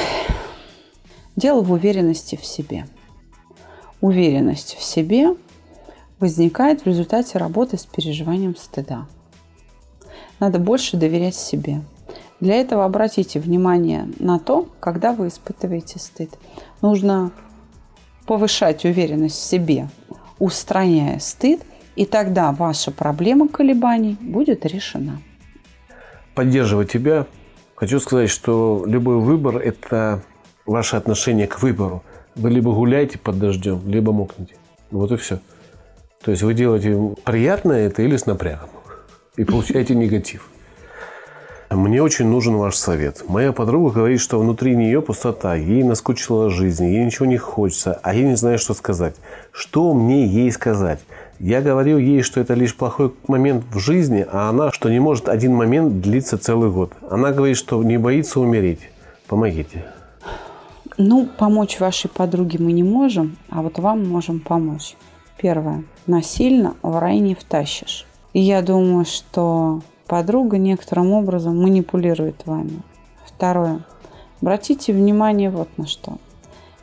[1.41, 2.84] Дело в уверенности в себе.
[4.03, 5.36] Уверенность в себе
[6.18, 9.07] возникает в результате работы с переживанием стыда.
[10.38, 11.80] Надо больше доверять себе.
[12.41, 16.28] Для этого обратите внимание на то, когда вы испытываете стыд.
[16.82, 17.30] Нужно
[18.26, 19.88] повышать уверенность в себе,
[20.38, 21.62] устраняя стыд,
[21.97, 25.22] и тогда ваша проблема колебаний будет решена.
[26.34, 27.26] Поддерживая тебя,
[27.76, 30.22] хочу сказать, что любой выбор– это
[30.67, 32.03] ваше отношение к выбору.
[32.35, 34.55] Вы либо гуляете под дождем, либо мокнете.
[34.91, 35.41] Вот и все.
[36.23, 38.69] То есть вы делаете приятное это или с напрягом.
[39.37, 40.49] И получаете негатив.
[41.71, 43.23] Мне очень нужен ваш совет.
[43.29, 48.13] Моя подруга говорит, что внутри нее пустота, ей наскучила жизнь, ей ничего не хочется, а
[48.13, 49.15] я не знаю, что сказать.
[49.53, 50.99] Что мне ей сказать?
[51.39, 55.29] Я говорил ей, что это лишь плохой момент в жизни, а она, что не может
[55.29, 56.93] один момент длиться целый год.
[57.09, 58.91] Она говорит, что не боится умереть.
[59.29, 59.85] Помогите.
[60.99, 64.97] Ну, помочь вашей подруге мы не можем, а вот вам можем помочь.
[65.38, 65.84] Первое.
[66.07, 68.07] Насильно в рай не втащишь.
[68.32, 72.82] И я думаю, что подруга некоторым образом манипулирует вами.
[73.24, 73.84] Второе.
[74.43, 76.18] Обратите внимание вот на что.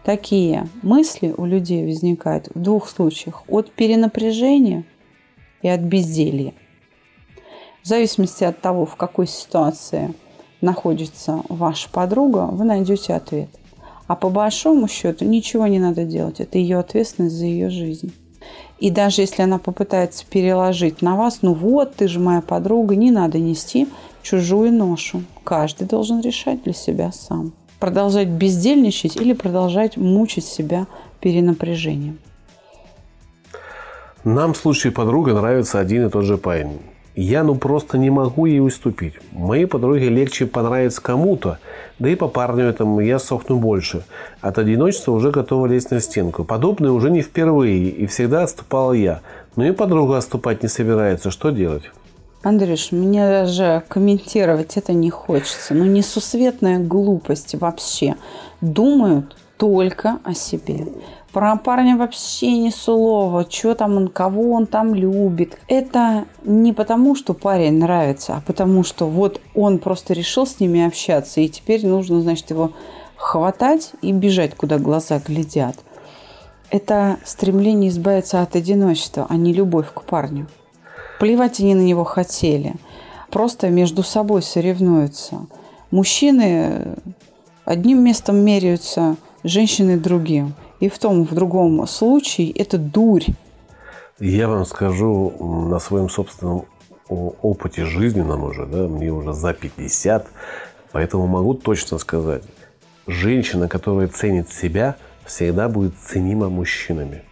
[0.03, 3.43] Такие мысли у людей возникают в двух случаях.
[3.47, 4.85] От перенапряжения
[5.61, 6.53] и от безделья.
[7.83, 10.13] В зависимости от того, в какой ситуации
[10.61, 13.49] находится ваша подруга, вы найдете ответ–
[14.07, 16.39] а по большому счету ничего не надо делать.
[16.39, 18.13] Это ее ответственность за ее жизнь.
[18.79, 23.11] И даже если она попытается переложить на вас, ну вот, ты же моя подруга, не
[23.11, 23.87] надо нести
[24.21, 25.23] чужую ношу.
[25.43, 27.53] Каждый должен решать для себя сам.
[27.79, 30.87] Продолжать бездельничать или продолжать мучить себя
[31.19, 32.19] перенапряжением.
[34.23, 36.79] Нам в случае подруга нравится один и тот же парень.
[37.20, 39.15] Я ну просто не могу ей уступить.
[39.32, 41.57] Моей подруге легче понравиться кому-то,
[41.97, 44.03] да и по парню этому я сохну больше.
[44.39, 46.43] От одиночества уже готова лезть на стенку.
[46.43, 49.22] Подобное уже не впервые, и всегда отступала я.
[49.55, 51.32] Но и подруга отступать не собирается.
[51.32, 51.86] Что делать?
[52.43, 55.74] Андрюш, мне даже комментировать это не хочется.
[55.74, 58.13] Ну, несусветная глупость вообще.
[58.61, 60.86] Думают только о себе.
[61.38, 65.59] Про парня вообще ни слова, что там он, кого он там любит.
[65.67, 70.83] Это не потому, что парень нравится, а потому что вот он просто решил с ними
[70.83, 72.71] общаться, и теперь нужно, значит, его
[73.15, 75.75] хватать и бежать, куда глаза глядят.
[76.71, 80.47] Это стремление избавиться от одиночества, а не любовь к парню.
[81.19, 82.73] Плевать они на него хотели.
[83.29, 85.45] Просто между собой соревнуются.
[85.91, 86.95] Мужчины
[87.63, 93.25] одним местом меряются, женщины другим и в том, в другом случае это дурь.
[94.19, 96.65] Я вам скажу на своем собственном
[97.07, 100.28] опыте жизненном уже, да, мне уже за 50,
[100.91, 102.43] поэтому могу точно сказать,
[103.05, 107.23] женщина, которая ценит себя, всегда будет ценима мужчинами.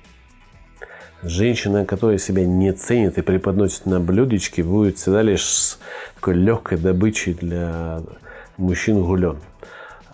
[1.24, 5.78] Женщина, которая себя не ценит и преподносит на блюдечке, будет всегда лишь
[6.16, 8.02] такой легкой добычей для
[8.58, 9.40] мужчин гулен.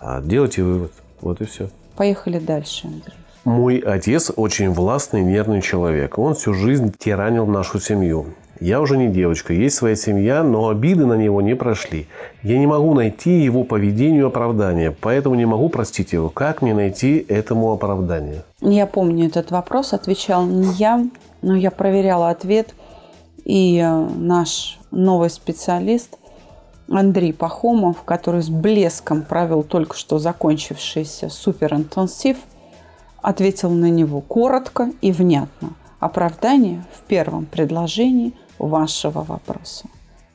[0.00, 0.92] А делайте вывод.
[1.20, 1.68] Вот и все.
[1.96, 3.21] Поехали дальше, Андрей.
[3.44, 6.16] Мой отец очень властный, нервный человек.
[6.16, 8.26] Он всю жизнь тиранил нашу семью.
[8.60, 12.06] Я уже не девочка, есть своя семья, но обиды на него не прошли.
[12.44, 16.28] Я не могу найти его поведению оправдания, поэтому не могу простить его.
[16.28, 18.44] Как мне найти этому оправдание?
[18.60, 21.04] Я помню этот вопрос, отвечал не я,
[21.42, 22.72] но я проверяла ответ,
[23.44, 26.16] и э, наш новый специалист
[26.88, 32.36] Андрей Пахомов, который с блеском провел только что закончившийся суперинтенсив,
[33.22, 35.70] ответил на него коротко и внятно.
[36.00, 39.86] Оправдание в первом предложении вашего вопроса.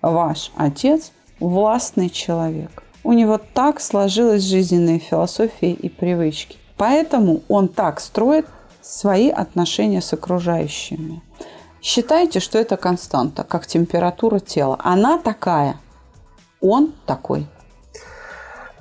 [0.02, 2.84] Ваш отец– властный человек.
[3.04, 6.58] У него так сложилась жизненная философия и привычки.
[6.78, 8.46] Поэтому он так строит
[8.82, 11.22] свои отношения с окружающими.
[11.82, 14.80] Считайте, что это константа, как температура тела.
[14.84, 15.78] Она такая,
[16.62, 17.48] он такой.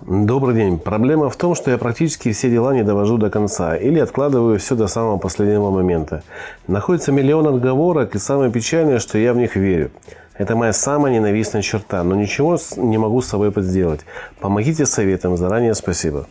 [0.02, 0.78] Добрый день.
[0.78, 4.74] Проблема в том, что я практически все дела не довожу до конца или откладываю все
[4.74, 6.22] до самого последнего момента.
[6.66, 9.90] Находится миллион отговорок, и самое печальное, что я в них верю.
[10.34, 14.00] Это моя самая ненавистная черта, но ничего не могу с собой сделать.
[14.38, 16.26] Помогите советом, заранее спасибо.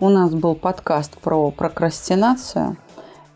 [0.00, 2.78] У нас был подкаст про прокрастинацию,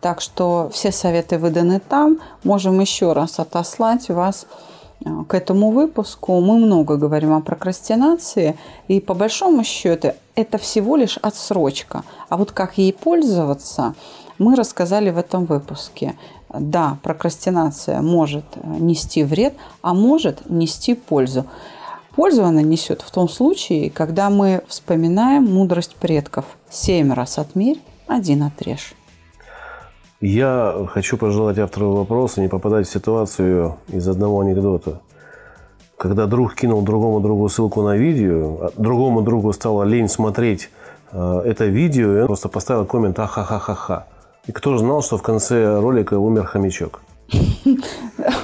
[0.01, 2.17] так что все советы выданы там.
[2.43, 4.47] Можем еще раз отослать вас
[5.27, 6.39] к этому выпуску.
[6.39, 12.03] Мы много говорим о прокрастинации, и по большому счету это всего лишь отсрочка.
[12.29, 13.95] А вот как ей пользоваться,
[14.37, 16.15] мы рассказали в этом выпуске.
[16.49, 21.45] Да, прокрастинация может нести вред, а может нести пользу.
[22.15, 26.45] Пользу она несет в том случае, когда мы вспоминаем мудрость предков.
[26.69, 28.95] Семь раз отмерь, один отрежь.
[30.27, 34.99] Я хочу пожелать автору вопроса не попадать в ситуацию из одного анекдота.
[35.97, 40.71] Когда друг кинул другому другу ссылку на видео, а другому другу стало лень смотреть
[41.11, 44.07] э, это видео, и он просто поставил коммент «Ахахахаха».
[44.47, 47.01] И кто же знал, что в конце ролика умер хомячок?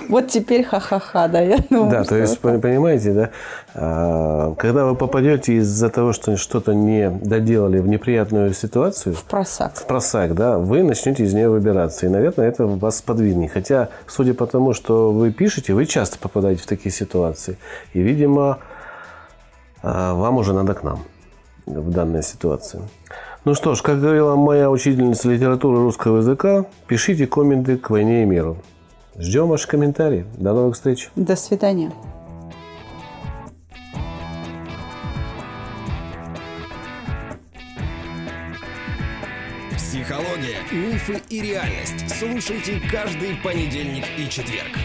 [0.09, 1.89] Вот теперь ха-ха-ха, да, я думаю.
[1.89, 3.29] Да, то есть, понимаете, да,
[3.73, 9.15] а, когда вы попадете из-за того, что что-то не доделали в неприятную ситуацию.
[9.15, 9.75] В просак.
[9.75, 12.05] В просак, да, вы начнете из нее выбираться.
[12.05, 13.51] И, наверное, это вас сподвинет.
[13.51, 17.57] Хотя, судя по тому, что вы пишете, вы часто попадаете в такие ситуации.
[17.93, 18.59] И, видимо,
[19.81, 21.05] а, вам уже надо к нам
[21.65, 22.81] в данной ситуации.
[23.45, 28.25] Ну что ж, как говорила моя учительница литературы русского языка, пишите комменты к «Войне и
[28.25, 28.57] миру».
[29.21, 30.25] Ждем ваши комментарии.
[30.35, 31.11] До новых встреч.
[31.15, 31.91] До свидания.
[39.77, 42.09] Психология, мифы и реальность.
[42.17, 44.75] Слушайте каждый понедельник и четверг.